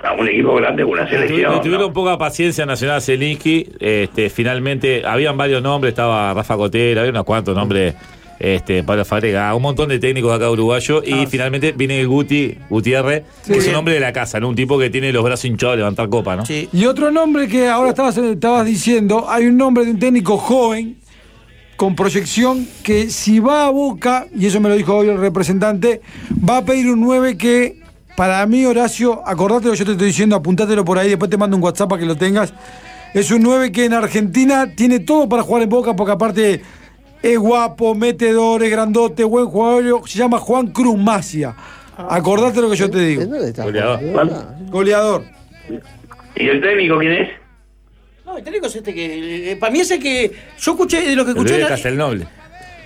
a 0.04 0.12
un 0.12 0.28
equipo 0.28 0.54
grande 0.54 0.84
una 0.84 1.08
selección. 1.08 1.60
Tuvieron 1.62 1.88
¿no? 1.88 1.92
poca 1.92 2.18
paciencia 2.18 2.66
Nacional 2.66 3.00
Zelinsky. 3.00 3.68
Este, 3.80 4.30
finalmente, 4.30 5.02
habían 5.04 5.36
varios 5.36 5.62
nombres, 5.62 5.92
estaba 5.92 6.34
Rafa 6.34 6.56
Cotera, 6.56 7.00
había 7.00 7.10
unos 7.10 7.24
cuantos 7.24 7.56
nombres, 7.56 7.94
este, 8.38 8.82
Pablo 8.82 9.04
Fabrega, 9.04 9.54
un 9.54 9.62
montón 9.62 9.88
de 9.88 9.98
técnicos 9.98 10.34
acá 10.34 10.50
uruguayos. 10.50 11.02
Y 11.06 11.26
finalmente 11.26 11.72
viene 11.72 12.00
el 12.00 12.08
Guti, 12.08 12.58
Gutiérrez, 12.68 13.24
que 13.46 13.56
es 13.56 13.68
un 13.68 13.76
hombre 13.76 13.94
de 13.94 14.00
la 14.00 14.12
casa, 14.12 14.38
¿no? 14.40 14.48
Un 14.48 14.56
tipo 14.56 14.78
que 14.78 14.90
tiene 14.90 15.12
los 15.12 15.24
brazos 15.24 15.46
hinchados 15.46 15.74
de 15.74 15.78
levantar 15.78 16.08
copa, 16.08 16.36
¿no? 16.36 16.44
Sí. 16.44 16.68
Y 16.72 16.84
otro 16.86 17.10
nombre 17.10 17.48
que 17.48 17.68
ahora 17.68 17.90
estabas, 17.90 18.16
estabas 18.18 18.66
diciendo, 18.66 19.26
hay 19.28 19.46
un 19.46 19.56
nombre 19.56 19.84
de 19.84 19.92
un 19.92 19.98
técnico 19.98 20.36
joven 20.36 20.98
con 21.76 21.96
proyección 21.96 22.68
que 22.82 23.10
si 23.10 23.40
va 23.40 23.66
a 23.66 23.70
Boca, 23.70 24.26
y 24.36 24.46
eso 24.46 24.60
me 24.60 24.68
lo 24.68 24.76
dijo 24.76 24.94
hoy 24.94 25.08
el 25.08 25.18
representante, 25.18 26.00
va 26.48 26.58
a 26.58 26.64
pedir 26.64 26.88
un 26.88 27.00
9 27.00 27.36
que 27.36 27.83
para 28.16 28.44
mí, 28.46 28.64
Horacio, 28.64 29.22
acordate 29.26 29.66
lo 29.66 29.72
que 29.72 29.78
yo 29.78 29.84
te 29.84 29.92
estoy 29.92 30.06
diciendo, 30.08 30.36
apuntátelo 30.36 30.84
por 30.84 30.98
ahí, 30.98 31.08
después 31.10 31.30
te 31.30 31.36
mando 31.36 31.56
un 31.56 31.62
WhatsApp 31.62 31.88
para 31.88 32.00
que 32.00 32.06
lo 32.06 32.16
tengas. 32.16 32.52
Es 33.12 33.30
un 33.30 33.42
9 33.42 33.70
que 33.72 33.84
en 33.84 33.92
Argentina 33.94 34.72
tiene 34.74 35.00
todo 35.00 35.28
para 35.28 35.42
jugar 35.42 35.62
en 35.62 35.68
Boca, 35.68 35.94
porque 35.94 36.12
aparte 36.12 36.62
es 37.22 37.38
guapo, 37.38 37.94
metedor, 37.94 38.62
es 38.62 38.70
grandote, 38.70 39.24
buen 39.24 39.46
jugador, 39.46 40.08
se 40.08 40.18
llama 40.18 40.38
Juan 40.38 40.68
Cruz 40.68 40.96
Macia. 40.98 41.54
Acordate 41.96 42.60
lo 42.60 42.68
que 42.70 42.76
yo 42.76 42.90
te 42.90 42.98
digo. 42.98 43.22
¿En 43.22 43.30
dónde 43.30 43.48
está? 43.48 43.62
Goleador. 43.64 44.00
Goleador. 44.68 45.24
¿Y 46.36 46.48
el 46.48 46.60
técnico 46.60 46.98
quién 46.98 47.12
es? 47.12 47.28
No, 48.26 48.36
el 48.36 48.42
técnico 48.42 48.66
es 48.66 48.74
este 48.76 48.92
que. 48.92 49.52
eh, 49.52 49.56
para 49.56 49.72
mí 49.72 49.80
ese 49.80 49.98
que. 50.00 50.32
Yo 50.58 50.72
escuché 50.72 51.02
de 51.02 51.14
lo 51.14 51.24
que 51.24 51.30
El 51.30 51.36
escuché. 51.36 51.52
de 51.54 51.58
era- 51.60 51.68
Castelnoble. 51.68 52.26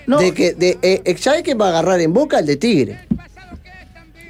No. 0.07 0.19
De 0.19 0.33
que, 0.33 0.53
de, 0.53 0.79
eh, 0.83 1.17
¿Sabe 1.19 1.43
quién 1.43 1.59
va 1.61 1.67
a 1.67 1.69
agarrar 1.71 2.01
en 2.01 2.12
boca? 2.12 2.38
El 2.38 2.47
de 2.47 2.57
Tigre. 2.57 3.01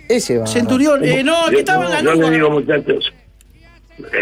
Ese 0.08 0.38
va. 0.38 0.46
Centurión, 0.46 1.04
eh, 1.04 1.22
no, 1.22 1.46
aquí 1.46 1.56
estaba 1.56 1.84
en 1.86 1.90
la 1.90 2.02
yo 2.02 2.14
le 2.14 2.20
luz. 2.22 2.30
digo, 2.30 2.50
muchachos, 2.50 3.12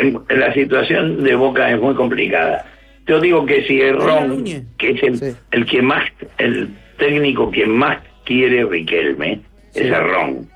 en, 0.00 0.18
en 0.28 0.40
la 0.40 0.52
situación 0.54 1.22
de 1.22 1.34
Boca 1.34 1.70
es 1.70 1.80
muy 1.80 1.94
complicada. 1.94 2.64
Yo 3.06 3.20
digo 3.20 3.46
que 3.46 3.64
si 3.66 3.80
el 3.80 3.98
Daniel 3.98 4.06
Ron, 4.18 4.28
Núñez. 4.28 4.62
que 4.78 4.90
es 4.90 5.02
el, 5.02 5.18
Sí. 5.18 5.36
el 5.52 5.66
que 5.66 5.82
más, 5.82 6.04
el 6.38 6.70
técnico 6.98 7.50
que 7.50 7.66
más 7.66 7.98
quiere 8.24 8.64
Riquelme, 8.64 9.40
es 9.74 9.82
el 9.86 9.94
Ron. 9.94 10.48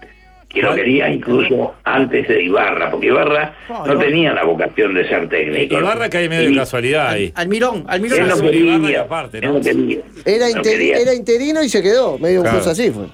Que 0.49 0.63
lo 0.63 0.75
quería 0.75 1.09
incluso 1.09 1.77
antes 1.85 2.27
de 2.27 2.43
Ibarra, 2.43 2.91
porque 2.91 3.07
Ibarra 3.07 3.55
No, 3.87 3.97
tenía 3.97 4.33
la 4.33 4.43
vocación 4.43 4.95
de 4.95 5.07
ser 5.07 5.29
técnico. 5.29 5.79
Ibarra 5.79 6.11
cae 6.11 6.29
medio 6.29 6.49
de 6.51 6.57
casualidad 6.57 7.11
ahí. 7.11 7.31
Almirón, 7.37 7.85
Almirón. 7.87 8.19
Él 8.23 8.29
no 8.29 9.63
Sí. 9.63 10.01
Era, 10.25 10.51
inter- 10.51 11.15
interino 11.15 11.63
y 11.63 11.69
se 11.69 11.81
quedó. 11.81 12.19
Medio 12.19 12.43
Claro. 12.43 12.59
así 12.69 12.91
fue. 12.91 13.05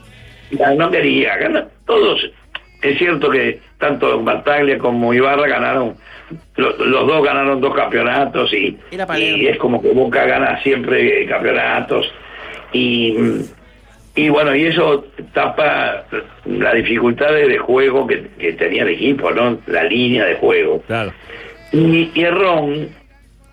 No 0.76 0.90
quería 0.90 1.36
ganar. 1.36 1.68
Todos, 1.86 2.30
es 2.82 2.98
cierto 2.98 3.30
que 3.30 3.60
tanto 3.78 4.22
Bataglia 4.22 4.78
como 4.78 5.12
Ibarra 5.12 5.46
ganaron, 5.48 5.94
lo- 6.56 6.76
los, 6.84 7.06
dos 7.06 7.24
ganaron 7.24 7.60
dos 7.60 7.74
campeonatos 7.74 8.52
y, 8.52 8.76
y 9.42 9.46
es 9.48 9.58
como 9.58 9.80
que 9.82 9.88
Boca 9.90 10.24
gana 10.26 10.60
siempre 10.62 11.26
campeonatos 11.26 12.10
y, 12.72 13.16
y 14.14 14.28
bueno, 14.28 14.54
y 14.54 14.64
eso 14.66 15.04
tapa 15.32 16.04
las 16.46 16.74
dificultades 16.74 17.48
de 17.48 17.58
juego 17.58 18.06
que, 18.06 18.26
que 18.38 18.52
tenía 18.54 18.82
el 18.82 18.88
equipo, 18.90 19.30
¿no? 19.30 19.58
La 19.66 19.84
línea 19.84 20.24
de 20.24 20.36
juego. 20.36 20.82
Claro. 20.86 21.12
Y, 21.72 22.10
y 22.14 22.24
Ron 22.26 22.88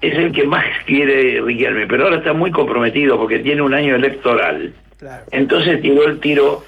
es 0.01 0.17
el 0.17 0.31
que 0.31 0.43
más 0.45 0.65
quiere 0.85 1.41
Riquelme, 1.41 1.87
pero 1.87 2.05
ahora 2.05 2.17
está 2.17 2.33
muy 2.33 2.51
comprometido 2.51 3.17
porque 3.17 3.39
tiene 3.39 3.61
un 3.61 3.73
año 3.73 3.95
electoral. 3.95 4.73
Claro. 4.99 5.23
Entonces 5.31 5.81
tiró 5.81 6.05
el 6.07 6.19
tiro 6.19 6.63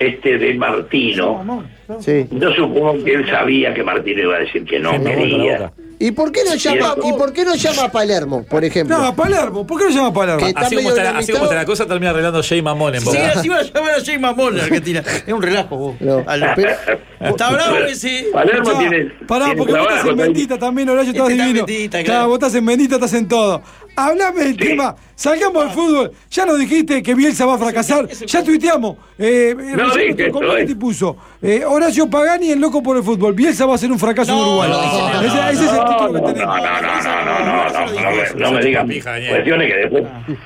este 0.00 0.38
de 0.38 0.54
Martino. 0.54 1.64
Sí. 2.00 2.26
Yo 2.30 2.50
supongo 2.54 3.04
que 3.04 3.14
él 3.14 3.26
sabía 3.30 3.72
que 3.74 3.82
Martino 3.84 4.22
iba 4.22 4.36
a 4.36 4.40
decir 4.40 4.64
que 4.64 4.78
no 4.80 4.92
Sí, 4.94 5.00
quería. 5.04 5.72
¿Y 6.02 6.12
por 6.12 6.32
qué 6.32 6.40
no 6.48 6.54
llama, 6.54 6.94
y 7.04 7.12
por 7.12 7.30
qué 7.34 7.44
no 7.44 7.54
llama 7.54 7.84
a 7.84 7.92
Palermo, 7.92 8.42
por 8.48 8.64
ejemplo? 8.64 8.96
No, 8.96 9.14
Palermo. 9.14 9.66
¿Por 9.66 9.78
qué 9.78 9.84
lo 9.84 9.90
llama 9.90 10.10
Palermo? 10.14 10.40
Que- 10.40 10.48
Está 10.48 10.60
Así 10.62 10.76
como, 10.76 10.88
está, 10.88 11.02
la- 11.02 11.10
así 11.10 11.32
como 11.32 11.44
dinamitado. 11.44 11.44
está 11.44 11.54
la 11.56 11.64
cosa, 11.66 11.86
termina 11.86 12.10
arreglando 12.10 12.42
Jay 12.42 12.62
Mamón 12.62 12.94
en 12.94 13.00
Sí, 13.02 13.06
Boca. 13.08 13.32
así 13.36 13.48
va 13.50 13.56
a 13.58 13.62
llamar 13.62 13.90
a 13.90 14.02
Jay 14.04 14.18
Mamón 14.18 14.54
en 14.54 14.60
Argentina. 14.64 15.02
Es 15.26 15.30
un 15.34 15.42
relajo, 15.42 15.76
vos. 15.76 16.00
No, 16.00 16.24
pero- 16.56 16.70
Está 17.20 17.50
bravo 17.50 17.76
ese. 17.76 18.28
Palermo 18.32 18.62
Escuchá, 18.70 18.88
tiene, 18.88 19.04
Pará, 19.28 19.52
porque 19.54 19.72
vos 19.74 19.82
estás 19.90 20.06
en 20.06 20.16
bendita 20.16 20.58
también, 20.58 20.88
Horacio, 20.88 21.10
estás 21.10 21.28
Este 21.28 21.32
está 21.34 21.42
en 21.44 21.48
divino. 21.52 21.66
Bendita, 21.66 21.98
Claro, 21.98 22.06
claro. 22.06 22.28
vos 22.28 22.34
estás 22.38 22.54
en 22.54 22.64
bendita, 22.66 22.94
estás 22.94 23.12
en 23.12 23.28
todo. 23.28 23.62
Hablame 23.96 24.40
del 24.44 24.52
Sí. 24.52 24.56
tema, 24.58 24.94
salgamos 25.14 25.64
del 25.64 25.72
fútbol. 25.72 26.12
Ya 26.30 26.46
nos 26.46 26.58
dijiste 26.58 27.02
que 27.02 27.14
Bielsa 27.14 27.44
va 27.46 27.54
a 27.54 27.58
fracasar. 27.58 28.08
Ya 28.08 28.42
tuiteamos. 28.42 28.96
Eh, 29.18 29.54
No, 29.76 29.94
dije 29.94 30.26
eh. 30.26 30.76
puso 30.76 31.16
eh, 31.42 31.62
Horacio 31.66 32.08
Pagani, 32.08 32.50
el 32.52 32.60
loco 32.60 32.82
por 32.82 32.96
el 32.96 33.02
fútbol. 33.02 33.34
Bielsa 33.34 33.66
va 33.66 33.74
a 33.74 33.78
ser 33.78 33.92
un 33.92 33.98
fracaso 33.98 34.32
en 34.32 34.38
No, 34.38 34.46
Uruguay. 34.48 34.70
no, 34.70 35.12
no, 35.12 35.20
ese, 35.20 35.26
ese 35.52 35.64
es 35.66 35.70
el 35.72 35.76
No, 35.76 35.84
título 35.84 36.08
no, 36.08 36.12
que 36.12 36.20
no, 36.20 36.32
tenemos. 36.32 36.56
no, 36.56 36.62
no, 36.62 36.82
no, 36.82 37.24
no, 37.24 37.44
no, 37.44 37.70
no, 37.70 37.70
no 37.70 38.10
me- 38.10 38.40
no 38.40 38.52
me 38.52 38.64
digan 38.64 38.86
cuestiones 38.88 39.72
que 39.72 39.76
después 39.78 40.04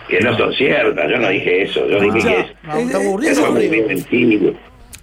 que 0.09 0.21
no 0.21 0.37
son 0.39 0.53
ciertas. 0.55 1.11
Yo 1.11 1.19
no 1.19 1.29
dije 1.29 1.63
eso. 1.63 1.87
Yo 1.89 2.01
dije 2.01 2.19
que 2.29 2.41
es, 2.41 2.47
No, 2.65 2.77
está 2.79 2.99
Eh, 2.99 3.07
aburrido. 3.07 3.35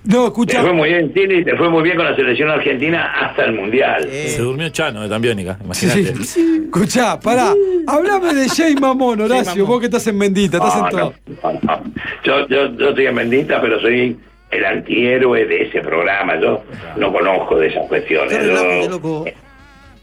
Te. 0.03 0.09
No, 0.13 0.21
Te 0.21 0.27
escucha. 0.27 0.61
fue 0.61 0.73
muy 0.73 0.89
bien 0.89 0.99
en 1.01 1.13
Chile 1.13 1.35
y 1.39 1.43
te 1.43 1.55
fue 1.55 1.69
muy 1.69 1.83
bien 1.83 1.95
con 1.95 2.05
la 2.05 2.15
selección 2.15 2.49
argentina 2.49 3.11
hasta 3.13 3.45
el 3.45 3.53
mundial. 3.53 4.07
Se 4.11 4.41
durmió 4.41 4.69
Chano 4.69 5.01
de 5.03 5.09
Tambiónica, 5.09 5.57
imagínate. 5.63 6.13
Escuchá, 6.21 7.19
pará. 7.19 7.53
Hablame 7.87 8.33
de 8.33 8.49
Jay 8.49 8.75
Mamón, 8.75 9.21
Horacio. 9.21 9.53
Mamón. 9.63 9.67
vos 9.67 9.79
que 9.79 9.85
estás 9.85 10.07
en 10.07 10.19
bendita, 10.19 10.57
estás 10.57 10.75
en 10.75 10.81
No, 10.83 10.89
todo. 10.89 11.13
no, 11.43 11.51
no, 11.53 11.59
no. 11.61 11.83
Yo, 12.23 12.47
yo, 12.47 12.75
yo 12.77 12.89
estoy 12.89 13.05
en 13.07 13.15
bendita, 13.15 13.61
pero 13.61 13.79
soy 13.79 14.17
el 14.51 14.65
antihéroe 14.65 15.45
de 15.45 15.63
ese 15.63 15.81
programa. 15.81 16.39
Yo 16.39 16.63
no 16.97 17.11
conozco 17.13 17.57
de 17.57 17.67
esas 17.67 17.87
cuestiones. 17.87 18.37
Yo, 18.45 18.89
loco. 18.89 19.25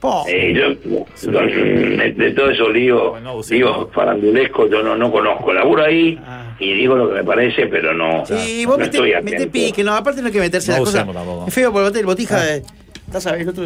Po. 0.01 0.25
eh, 0.29 0.53
yo- 0.55 1.05
yo, 1.23 1.41
de, 1.41 2.15
de 2.17 2.31
todo 2.31 2.51
eso 2.51 2.69
lío, 2.71 3.15
digo 3.51 3.91
farandulesco, 3.93 4.69
yo 4.69 4.81
no, 4.81 4.97
no 4.97 5.11
conozco. 5.11 5.53
Laburo 5.53 5.83
ahí 5.85 6.17
Ah. 6.25 6.38
Y 6.61 6.73
digo 6.75 6.97
lo 6.97 7.09
que 7.09 7.15
me 7.17 7.25
parece, 7.25 7.67
pero 7.67 7.95
no, 7.95 8.25
Sí, 8.27 8.65
vos 8.67 8.79
no 8.79 8.85
mete, 8.85 8.97
estoy 8.97 9.11
mete 9.23 9.37
atento. 9.37 9.53
pique, 9.53 9.85
no, 9.85 9.95
aparte 9.95 10.21
no 10.21 10.27
hay 10.27 10.33
que 10.33 10.41
meterse 10.41 10.73
No 10.73 10.79
las 10.79 10.85
cosas. 10.87 11.07
tampoco. 11.07 11.45
Es 11.49 11.55
feo 11.55 11.73
porque 11.73 11.99
el 12.01 12.07
botija. 12.07 12.55
eh, 12.57 12.63
Estás 13.07 13.27
a 13.27 13.33
ver, 13.33 13.41
el 13.43 13.49
otro. 13.49 13.65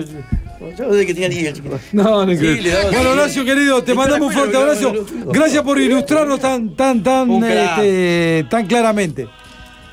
Yo 0.78 0.88
de 0.94 1.05
que 1.05 1.14
tenía 1.14 1.28
nivel, 1.28 1.52
chiquito. 1.52 1.76
No, 1.92 2.24
no 2.24 2.33
Sí, 2.33 2.61
Bueno, 2.92 3.11
Horacio, 3.11 3.44
querido, 3.44 3.83
te 3.83 3.92
mandamos 3.94 4.28
un 4.28 4.33
fuerte 4.33 4.57
abrazo. 4.57 4.92
Gracias 5.26 5.62
por 5.64 5.81
ilustrarnos 5.81 6.38
tan, 6.38 6.76
tan, 6.76 7.02
tan, 7.02 7.42
este, 7.42 8.46
tan 8.48 8.66
claramente. 8.66 9.26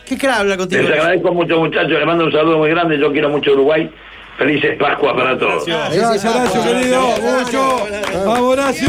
¿Qué 0.05 0.17
crack 0.17 0.39
habla 0.41 0.57
contigo? 0.57 0.83
Les 0.83 0.91
agradezco 0.91 1.33
mucho, 1.33 1.57
muchachos. 1.57 1.89
Les 1.91 2.05
mando 2.05 2.25
un 2.25 2.31
saludo 2.31 2.59
muy 2.59 2.69
grande. 2.69 2.99
Yo 2.99 3.11
quiero 3.11 3.29
mucho 3.29 3.53
Uruguay. 3.53 3.89
Felices 4.37 4.77
Pascuas 4.79 5.13
para 5.15 5.37
todos. 5.37 5.65
Gracias, 5.65 6.25
Horacio, 6.25 6.63
querido. 6.63 7.01
Mucho. 7.01 7.87
Vamos, 8.25 8.39
Horacio. 8.41 8.87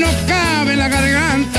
no 0.00 0.06
cabe 0.28 0.76
la 0.76 0.88
garganta. 0.88 1.51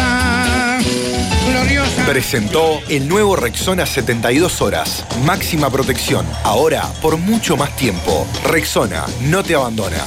Presentó 2.08 2.82
el 2.90 3.08
nuevo 3.08 3.38
Rexona 3.38 3.86
72 3.86 4.62
horas. 4.62 5.06
Máxima 5.26 5.70
protección. 5.70 6.26
Ahora 6.44 6.84
por 7.02 7.18
mucho 7.18 7.56
más 7.56 7.76
tiempo. 7.78 8.28
Rexona 8.44 9.06
no 9.22 9.42
te 9.42 9.56
abandona. 9.56 10.04